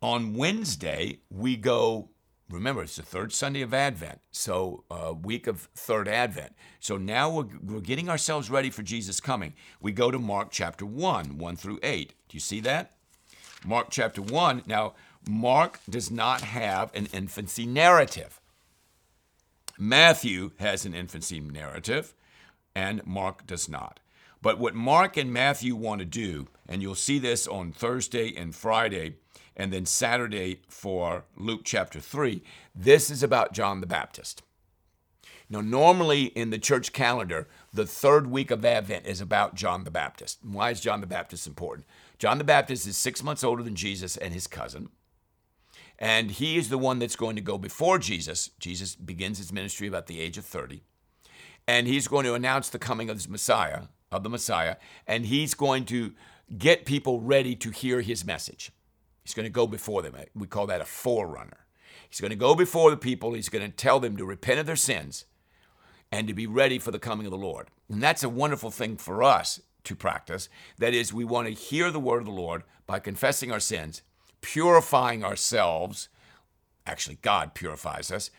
on 0.03 0.35
Wednesday, 0.35 1.21
we 1.31 1.57
go, 1.57 2.11
remember, 2.51 2.83
it's 2.83 2.97
the 2.97 3.03
third 3.03 3.33
Sunday 3.33 3.63
of 3.63 3.73
Advent, 3.73 4.21
so 4.31 4.85
a 4.91 5.09
uh, 5.09 5.13
week 5.13 5.47
of 5.47 5.69
third 5.75 6.09
Advent. 6.09 6.55
So 6.81 6.99
now 6.99 7.31
we're, 7.31 7.49
we're 7.63 7.81
getting 7.81 8.09
ourselves 8.09 8.51
ready 8.51 8.69
for 8.69 8.83
Jesus 8.83 9.21
coming. 9.21 9.55
We 9.81 9.93
go 9.93 10.11
to 10.11 10.19
Mark 10.19 10.49
chapter 10.51 10.85
1, 10.85 11.39
1 11.39 11.57
through 11.57 11.79
8. 11.83 12.09
Do 12.29 12.37
you 12.37 12.41
see 12.41 12.61
that? 12.61 12.93
Mark 13.65 13.89
chapter 13.91 14.21
1. 14.21 14.65
Now, 14.67 14.95
Mark 15.29 15.81
does 15.89 16.11
not 16.11 16.43
have 16.43 16.95
an 16.95 17.07
infancy 17.13 17.65
narrative. 17.65 18.41
Matthew 19.79 20.51
has 20.59 20.85
an 20.85 20.95
infancy 20.95 21.39
narrative, 21.41 22.15
and 22.75 23.07
Mark 23.07 23.47
does 23.47 23.69
not. 23.69 24.01
But 24.41 24.59
what 24.59 24.75
Mark 24.75 25.17
and 25.17 25.33
Matthew 25.33 25.75
want 25.75 26.01
to 26.01 26.05
do, 26.05 26.47
and 26.69 26.81
you'll 26.81 26.95
see 26.95 27.19
this 27.19 27.47
on 27.47 27.73
Thursday 27.73 28.35
and 28.37 28.55
Friday, 28.55 29.17
and 29.57 29.73
then 29.73 29.85
Saturday 29.85 30.61
for 30.69 31.25
Luke 31.37 31.63
chapter 31.65 31.99
3, 32.01 32.43
this 32.75 33.11
is 33.11 33.23
about 33.23 33.53
John 33.53 33.81
the 33.81 33.87
Baptist. 33.87 34.43
Now, 35.51 35.61
normally 35.63 36.25
in 36.25 36.51
the 36.51 36.59
church 36.59 36.93
calendar, 36.93 37.49
the 37.73 37.87
third 37.87 38.27
week 38.27 38.51
of 38.51 38.65
Advent 38.65 39.07
is 39.07 39.21
about 39.21 39.55
John 39.55 39.85
the 39.85 39.91
Baptist. 39.91 40.39
Why 40.43 40.71
is 40.71 40.81
John 40.81 41.01
the 41.01 41.07
Baptist 41.07 41.47
important? 41.47 41.87
John 42.19 42.39
the 42.39 42.45
Baptist 42.45 42.87
is 42.87 42.97
six 42.97 43.23
months 43.23 43.43
older 43.43 43.63
than 43.63 43.75
Jesus 43.75 44.17
and 44.19 44.35
his 44.35 44.47
cousin. 44.47 44.91
And 45.99 46.31
he 46.31 46.59
is 46.59 46.69
the 46.69 46.79
one 46.79 46.99
that's 46.99 47.17
going 47.17 47.35
to 47.37 47.43
go 47.43 47.59
before 47.59 47.99
Jesus. 47.99 48.51
Jesus 48.61 48.95
begins 48.95 49.39
his 49.39 49.53
ministry 49.53 49.89
about 49.89 50.07
the 50.07 50.21
age 50.21 50.39
of 50.39 50.45
30. 50.45 50.83
And 51.67 51.87
he's 51.87 52.09
going 52.09 52.25
to 52.25 52.35
announce 52.35 52.69
the 52.69 52.79
coming 52.79 53.11
of 53.11 53.17
his 53.17 53.29
Messiah, 53.29 53.85
of 54.11 54.23
the 54.23 54.31
Messiah, 54.31 54.77
and 55.07 55.27
he's 55.27 55.55
going 55.55 55.85
to 55.87 56.13
get 56.57 56.87
people 56.87 57.21
ready 57.21 57.55
to 57.57 57.71
hear 57.71 58.01
his 58.01 58.25
message. 58.25 58.73
He's 59.23 59.35
going 59.35 59.45
to 59.45 59.51
go 59.51 59.67
before 59.67 60.03
them. 60.03 60.15
We 60.35 60.47
call 60.47 60.67
that 60.69 60.81
a 60.81 60.87
forerunner. 60.87 61.67
He's 62.09 62.21
going 62.21 62.31
to 62.31 62.37
go 62.37 62.55
before 62.55 62.91
the 62.91 62.97
people. 62.97 63.35
He's 63.35 63.51
going 63.51 63.69
to 63.69 63.77
tell 63.77 64.01
them 64.01 64.17
to 64.17 64.25
repent 64.25 64.61
of 64.61 64.67
their 64.67 64.77
sins 64.77 65.27
and 66.11 66.27
to 66.27 66.35
be 66.35 66.47
ready 66.47 66.79
for 66.79 66.91
the 66.91 66.99
coming 66.99 67.27
of 67.27 67.33
the 67.33 67.39
Lord. 67.39 67.69
And 67.91 68.03
that's 68.03 68.23
a 68.23 68.29
wonderful 68.31 68.71
thing 68.71 68.97
for 68.97 69.23
us 69.23 69.61
to 69.85 69.95
practice. 69.95 70.49
That 70.79 70.95
is, 70.95 71.13
we 71.13 71.25
want 71.25 71.49
to 71.49 71.55
hear 71.55 71.91
the 71.91 72.01
word 72.01 72.21
of 72.21 72.25
the 72.25 72.31
Lord 72.31 72.63
by 72.87 72.99
confessing 72.99 73.53
our 73.53 73.61
sins 73.61 74.03
purifying 74.41 75.25
ourselves. 75.25 76.09
Actually, 76.87 77.19
God 77.23 77.55
purifies 77.55 78.11
us 78.11 78.31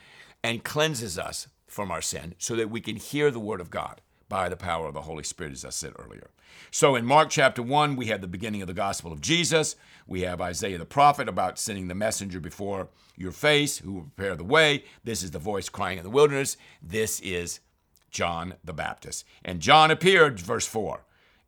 and 0.43 0.63
cleanses 0.63 1.19
us 1.19 1.49
from 1.67 1.91
our 1.91 2.01
sin 2.01 2.33
so 2.39 2.55
that 2.55 2.69
we 2.69 2.81
can 2.81 2.95
hear 2.95 3.29
the 3.29 3.39
word 3.39 3.61
of 3.61 3.69
God 3.69 4.01
by 4.29 4.47
the 4.47 4.55
power 4.55 4.87
of 4.87 4.93
the 4.93 5.01
Holy 5.01 5.23
Spirit, 5.23 5.53
as 5.53 5.65
I 5.65 5.69
said 5.69 5.93
earlier. 5.99 6.29
So 6.71 6.95
in 6.95 7.05
Mark 7.05 7.29
chapter 7.29 7.61
1, 7.61 7.95
we 7.95 8.05
have 8.05 8.21
the 8.21 8.27
beginning 8.27 8.61
of 8.61 8.67
the 8.67 8.73
gospel 8.73 9.11
of 9.11 9.21
Jesus. 9.21 9.75
We 10.07 10.21
have 10.21 10.39
Isaiah 10.39 10.77
the 10.77 10.85
prophet 10.85 11.27
about 11.27 11.59
sending 11.59 11.87
the 11.87 11.95
messenger 11.95 12.39
before 12.39 12.89
your 13.17 13.31
face 13.31 13.79
who 13.79 13.93
will 13.93 14.01
prepare 14.15 14.35
the 14.35 14.43
way. 14.43 14.85
This 15.03 15.23
is 15.23 15.31
the 15.31 15.39
voice 15.39 15.67
crying 15.67 15.97
in 15.97 16.03
the 16.03 16.09
wilderness. 16.09 16.55
This 16.81 17.19
is 17.19 17.59
John 18.11 18.55
the 18.63 18.73
Baptist. 18.73 19.25
And 19.43 19.59
John 19.59 19.91
appeared, 19.91 20.39
verse 20.39 20.67
4 20.67 21.03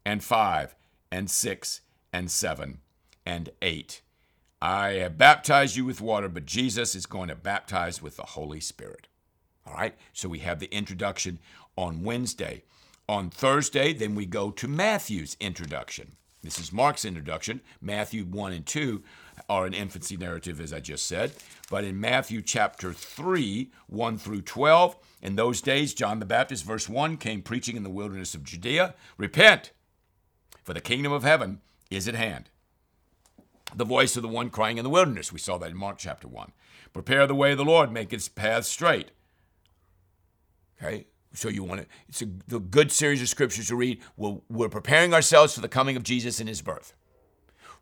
and 0.06 0.24
5 0.24 0.76
and 1.12 1.30
6 1.30 1.82
and 2.12 2.30
7 2.30 2.80
and 3.26 3.50
8 3.62 4.02
I 4.62 4.92
have 4.94 5.18
baptized 5.18 5.76
you 5.76 5.86
with 5.86 6.02
water, 6.02 6.30
but 6.30 6.46
Jesus 6.46 6.94
is 6.94 7.08
going 7.08 7.30
to 7.30 7.36
baptize 7.36 8.02
with 8.02 8.18
the 8.18 8.24
Holy 8.24 8.60
Spirit. 8.60 9.08
All 9.66 9.74
right, 9.74 9.96
so 10.14 10.30
we 10.30 10.40
have 10.40 10.60
the 10.60 10.74
introduction 10.76 11.40
on 11.82 12.04
Wednesday. 12.04 12.64
On 13.10 13.30
Thursday, 13.30 13.92
then 13.92 14.16
we 14.16 14.26
go 14.26 14.52
to 14.52 14.68
Matthew's 14.68 15.36
introduction. 15.40 16.14
This 16.44 16.60
is 16.60 16.72
Mark's 16.72 17.06
introduction. 17.06 17.62
Matthew 17.82 18.24
1 18.24 18.54
and 18.54 18.66
2 18.66 19.04
are 19.50 19.66
an 19.66 19.74
infancy 19.74 20.16
narrative, 20.16 20.62
as 20.62 20.72
I 20.72 20.80
just 20.80 21.08
said. 21.08 21.34
But 21.70 21.84
in 21.84 22.00
Matthew 22.00 22.42
chapter 22.42 22.94
3, 22.94 23.72
1 23.88 24.18
through 24.18 24.42
12, 24.42 24.96
in 25.22 25.36
those 25.36 25.62
days, 25.62 25.94
John 25.94 26.20
the 26.20 26.26
Baptist, 26.26 26.64
verse 26.64 26.88
1, 26.88 27.18
came 27.18 27.42
preaching 27.42 27.76
in 27.76 27.84
the 27.84 27.90
wilderness 27.90 28.34
of 28.34 28.44
Judea 28.44 28.96
Repent, 29.18 29.72
for 30.64 30.74
the 30.74 30.82
kingdom 30.82 31.12
of 31.12 31.24
heaven 31.24 31.62
is 31.90 32.08
at 32.08 32.16
hand 32.16 32.50
the 33.76 33.86
voice 33.86 34.16
of 34.16 34.22
the 34.22 34.28
one 34.28 34.50
crying 34.50 34.78
in 34.78 34.84
the 34.84 34.90
wilderness. 34.90 35.32
We 35.32 35.40
saw 35.40 35.58
that 35.58 35.72
in 35.72 35.78
Mark 35.78 35.98
chapter 35.98 36.28
1. 36.28 36.52
Prepare 36.94 37.26
the 37.26 37.36
way 37.36 37.52
of 37.54 37.58
the 37.58 37.66
Lord, 37.66 37.92
make 37.92 38.12
its 38.12 38.28
path 38.28 38.66
straight. 38.66 39.12
Okay? 40.82 41.08
So 41.34 41.50
you 41.50 41.64
want 41.64 41.82
to, 41.82 41.88
it's 42.10 42.22
a 42.22 42.28
the 42.48 42.60
good 42.60 42.92
series 42.92 43.22
of 43.22 43.30
scriptures 43.30 43.68
to 43.68 43.76
read. 43.76 44.02
We're, 44.18 44.38
we're 44.50 44.70
preparing 44.70 45.14
ourselves 45.14 45.56
for 45.56 45.62
the 45.62 45.70
coming 45.70 45.96
of 45.96 46.04
Jesus 46.04 46.40
and 46.40 46.50
his 46.50 46.62
birth. 46.62 46.94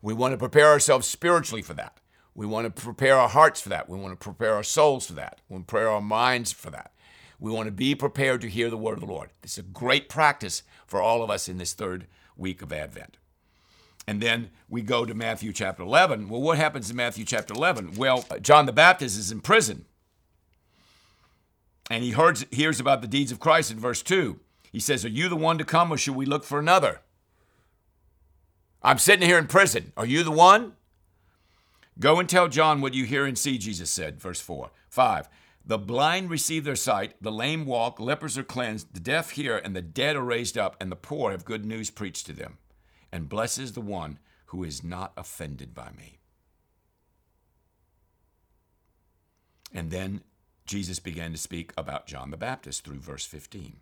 We 0.02 0.14
want 0.14 0.32
to 0.32 0.38
prepare 0.38 0.68
ourselves 0.68 1.06
spiritually 1.06 1.62
for 1.62 1.74
that. 1.74 1.98
We 2.34 2.46
want 2.46 2.74
to 2.74 2.82
prepare 2.82 3.16
our 3.16 3.28
hearts 3.28 3.60
for 3.60 3.68
that. 3.70 3.88
We 3.88 3.98
want 3.98 4.18
to 4.18 4.24
prepare 4.24 4.54
our 4.54 4.62
souls 4.62 5.06
for 5.06 5.14
that. 5.14 5.40
We 5.48 5.54
want 5.54 5.66
to 5.66 5.72
prepare 5.72 5.90
our 5.90 6.00
minds 6.00 6.52
for 6.52 6.70
that. 6.70 6.92
We 7.40 7.50
want 7.50 7.66
to 7.66 7.72
be 7.72 7.94
prepared 7.94 8.40
to 8.42 8.48
hear 8.48 8.70
the 8.70 8.76
word 8.76 8.94
of 8.94 9.00
the 9.00 9.12
Lord. 9.12 9.30
This 9.42 9.52
is 9.52 9.58
a 9.58 9.62
great 9.62 10.08
practice 10.08 10.62
for 10.86 11.00
all 11.02 11.22
of 11.22 11.30
us 11.30 11.48
in 11.48 11.58
this 11.58 11.72
third 11.72 12.06
week 12.36 12.62
of 12.62 12.72
Advent. 12.72 13.16
And 14.06 14.20
then 14.20 14.50
we 14.68 14.82
go 14.82 15.04
to 15.04 15.14
Matthew 15.14 15.52
chapter 15.52 15.82
11. 15.82 16.28
Well, 16.28 16.40
what 16.40 16.58
happens 16.58 16.90
in 16.90 16.96
Matthew 16.96 17.24
chapter 17.24 17.54
11? 17.54 17.94
Well, 17.96 18.24
John 18.40 18.66
the 18.66 18.72
Baptist 18.72 19.18
is 19.18 19.30
in 19.32 19.40
prison. 19.40 19.86
And 21.90 22.04
he 22.04 22.14
hears, 22.52 22.78
about 22.78 23.02
the 23.02 23.08
deeds 23.08 23.32
of 23.32 23.40
Christ 23.40 23.72
in 23.72 23.78
verse 23.80 24.00
2. 24.00 24.38
He 24.70 24.78
says, 24.78 25.04
Are 25.04 25.08
you 25.08 25.28
the 25.28 25.34
one 25.34 25.58
to 25.58 25.64
come, 25.64 25.92
or 25.92 25.96
should 25.96 26.14
we 26.14 26.24
look 26.24 26.44
for 26.44 26.60
another? 26.60 27.00
I'm 28.80 28.98
sitting 28.98 29.26
here 29.26 29.38
in 29.38 29.48
prison. 29.48 29.92
Are 29.96 30.06
you 30.06 30.22
the 30.22 30.30
one? 30.30 30.74
Go 31.98 32.20
and 32.20 32.28
tell 32.28 32.46
John 32.46 32.80
what 32.80 32.94
you 32.94 33.04
hear 33.04 33.26
and 33.26 33.36
see, 33.36 33.58
Jesus 33.58 33.90
said, 33.90 34.20
verse 34.20 34.40
4. 34.40 34.70
5. 34.88 35.28
The 35.66 35.78
blind 35.78 36.30
receive 36.30 36.64
their 36.64 36.76
sight, 36.76 37.14
the 37.20 37.32
lame 37.32 37.66
walk, 37.66 38.00
lepers 38.00 38.38
are 38.38 38.44
cleansed, 38.44 38.94
the 38.94 39.00
deaf 39.00 39.32
hear, 39.32 39.58
and 39.58 39.76
the 39.76 39.82
dead 39.82 40.16
are 40.16 40.22
raised 40.22 40.56
up, 40.56 40.76
and 40.80 40.90
the 40.90 40.96
poor 40.96 41.32
have 41.32 41.44
good 41.44 41.66
news 41.66 41.90
preached 41.90 42.24
to 42.26 42.32
them. 42.32 42.58
And 43.12 43.28
blesses 43.28 43.72
the 43.72 43.80
one 43.80 44.20
who 44.46 44.62
is 44.62 44.84
not 44.84 45.12
offended 45.16 45.74
by 45.74 45.90
me. 45.90 46.18
And 49.74 49.90
then 49.90 50.22
Jesus 50.70 51.00
began 51.00 51.32
to 51.32 51.36
speak 51.36 51.72
about 51.76 52.06
John 52.06 52.30
the 52.30 52.36
Baptist 52.36 52.84
through 52.84 53.00
verse 53.00 53.26
15. 53.26 53.78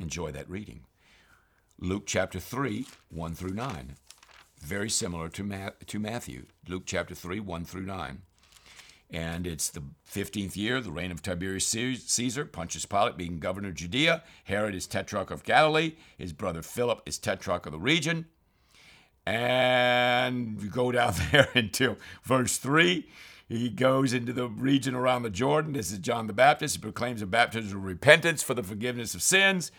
Enjoy 0.00 0.32
that 0.32 0.50
reading. 0.50 0.80
Luke 1.78 2.02
chapter 2.06 2.40
3, 2.40 2.84
1 3.10 3.34
through 3.36 3.54
9. 3.54 3.94
Very 4.60 4.90
similar 4.90 5.28
to, 5.28 5.44
Ma- 5.44 5.70
to 5.86 6.00
Matthew. 6.00 6.46
Luke 6.68 6.82
chapter 6.86 7.14
3, 7.14 7.38
1 7.38 7.64
through 7.66 7.86
9. 7.86 8.22
And 9.12 9.46
it's 9.46 9.68
the 9.68 9.84
15th 10.12 10.56
year, 10.56 10.80
the 10.80 10.90
reign 10.90 11.12
of 11.12 11.22
Tiberius 11.22 11.68
Caesar, 11.68 12.46
Pontius 12.46 12.84
Pilate 12.84 13.16
being 13.16 13.38
governor 13.38 13.68
of 13.68 13.76
Judea. 13.76 14.24
Herod 14.42 14.74
is 14.74 14.88
tetrarch 14.88 15.30
of 15.30 15.44
Galilee. 15.44 15.92
His 16.18 16.32
brother 16.32 16.62
Philip 16.62 17.00
is 17.06 17.16
tetrarch 17.16 17.64
of 17.64 17.70
the 17.70 17.78
region. 17.78 18.26
And 19.24 20.60
you 20.60 20.68
go 20.68 20.90
down 20.90 21.14
there 21.30 21.50
into 21.54 21.96
verse 22.24 22.58
3. 22.58 23.06
He 23.48 23.68
goes 23.68 24.14
into 24.14 24.32
the 24.32 24.48
region 24.48 24.94
around 24.94 25.22
the 25.22 25.30
Jordan. 25.30 25.74
This 25.74 25.92
is 25.92 25.98
John 25.98 26.26
the 26.26 26.32
Baptist. 26.32 26.76
He 26.76 26.80
proclaims 26.80 27.20
a 27.20 27.26
baptism 27.26 27.76
of 27.76 27.84
repentance 27.84 28.42
for 28.42 28.54
the 28.54 28.62
forgiveness 28.62 29.14
of 29.14 29.22
sins, 29.22 29.70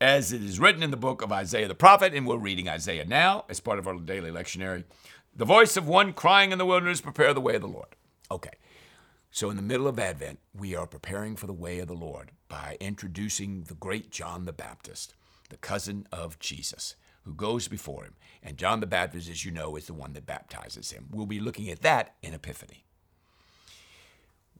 as 0.00 0.32
it 0.32 0.42
is 0.42 0.60
written 0.60 0.84
in 0.84 0.92
the 0.92 0.96
book 0.96 1.20
of 1.20 1.32
Isaiah 1.32 1.66
the 1.66 1.74
prophet. 1.74 2.14
And 2.14 2.26
we're 2.26 2.36
reading 2.36 2.68
Isaiah 2.68 3.04
now 3.04 3.44
as 3.48 3.58
part 3.58 3.80
of 3.80 3.88
our 3.88 3.98
daily 3.98 4.30
lectionary. 4.30 4.84
The 5.34 5.44
voice 5.44 5.76
of 5.76 5.88
one 5.88 6.12
crying 6.12 6.52
in 6.52 6.58
the 6.58 6.66
wilderness, 6.66 7.00
prepare 7.00 7.34
the 7.34 7.40
way 7.40 7.56
of 7.56 7.62
the 7.62 7.68
Lord. 7.68 7.96
Okay. 8.30 8.50
So, 9.30 9.50
in 9.50 9.56
the 9.56 9.62
middle 9.62 9.88
of 9.88 9.98
Advent, 9.98 10.38
we 10.54 10.74
are 10.74 10.86
preparing 10.86 11.36
for 11.36 11.46
the 11.46 11.52
way 11.52 11.80
of 11.80 11.88
the 11.88 11.94
Lord 11.94 12.30
by 12.48 12.76
introducing 12.80 13.64
the 13.64 13.74
great 13.74 14.10
John 14.10 14.46
the 14.46 14.52
Baptist, 14.52 15.14
the 15.50 15.56
cousin 15.56 16.06
of 16.10 16.38
Jesus, 16.38 16.94
who 17.24 17.34
goes 17.34 17.68
before 17.68 18.04
him. 18.04 18.14
And 18.42 18.56
John 18.56 18.80
the 18.80 18.86
Baptist, 18.86 19.28
as 19.28 19.44
you 19.44 19.50
know, 19.50 19.76
is 19.76 19.86
the 19.86 19.92
one 19.92 20.14
that 20.14 20.24
baptizes 20.24 20.92
him. 20.92 21.08
We'll 21.10 21.26
be 21.26 21.40
looking 21.40 21.68
at 21.68 21.82
that 21.82 22.14
in 22.22 22.32
Epiphany. 22.32 22.84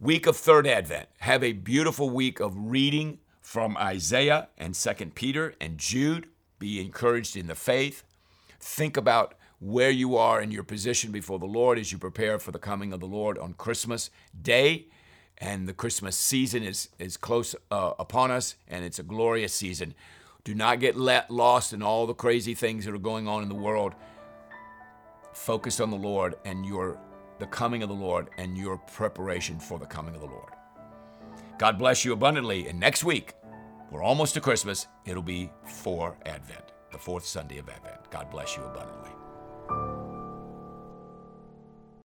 Week 0.00 0.28
of 0.28 0.36
Third 0.36 0.68
Advent. 0.68 1.08
Have 1.18 1.42
a 1.42 1.52
beautiful 1.52 2.08
week 2.08 2.38
of 2.38 2.54
reading 2.56 3.18
from 3.40 3.76
Isaiah 3.76 4.48
and 4.56 4.76
Second 4.76 5.16
Peter 5.16 5.56
and 5.60 5.76
Jude. 5.76 6.28
Be 6.60 6.80
encouraged 6.80 7.36
in 7.36 7.48
the 7.48 7.56
faith. 7.56 8.04
Think 8.60 8.96
about 8.96 9.34
where 9.58 9.90
you 9.90 10.16
are 10.16 10.40
in 10.40 10.52
your 10.52 10.62
position 10.62 11.10
before 11.10 11.40
the 11.40 11.46
Lord 11.46 11.80
as 11.80 11.90
you 11.90 11.98
prepare 11.98 12.38
for 12.38 12.52
the 12.52 12.60
coming 12.60 12.92
of 12.92 13.00
the 13.00 13.06
Lord 13.06 13.38
on 13.38 13.54
Christmas 13.54 14.10
Day. 14.40 14.86
And 15.36 15.66
the 15.66 15.72
Christmas 15.72 16.16
season 16.16 16.62
is, 16.62 16.90
is 17.00 17.16
close 17.16 17.56
uh, 17.72 17.94
upon 17.98 18.30
us, 18.30 18.54
and 18.68 18.84
it's 18.84 19.00
a 19.00 19.02
glorious 19.02 19.52
season. 19.52 19.94
Do 20.44 20.54
not 20.54 20.78
get 20.78 20.96
let 20.96 21.28
lost 21.28 21.72
in 21.72 21.82
all 21.82 22.06
the 22.06 22.14
crazy 22.14 22.54
things 22.54 22.84
that 22.84 22.94
are 22.94 22.98
going 22.98 23.26
on 23.26 23.42
in 23.42 23.48
the 23.48 23.56
world. 23.56 23.96
Focus 25.32 25.80
on 25.80 25.90
the 25.90 25.96
Lord 25.96 26.36
and 26.44 26.64
your 26.64 27.00
the 27.38 27.46
coming 27.46 27.82
of 27.82 27.88
the 27.88 27.94
Lord 27.94 28.30
and 28.38 28.56
your 28.56 28.78
preparation 28.78 29.58
four 29.58 29.78
the 29.78 29.86
coming 29.86 30.14
of 30.14 30.20
the 30.20 30.26
Lord. 30.26 30.52
God 31.58 31.78
bless 31.78 32.04
you 32.04 32.12
abundantly. 32.12 32.68
And 32.68 32.78
next 32.78 33.04
week, 33.04 33.34
we're 33.90 34.02
almost 34.02 34.34
to 34.34 34.40
Christmas. 34.40 34.86
It'll 35.06 35.22
be 35.22 35.50
for 35.64 36.16
Advent, 36.26 36.72
the 36.92 36.98
fourth 36.98 37.24
Sunday 37.24 37.58
of 37.58 37.68
Advent. 37.68 38.10
God 38.10 38.30
bless 38.30 38.56
you 38.56 38.62
abundantly. 38.62 39.17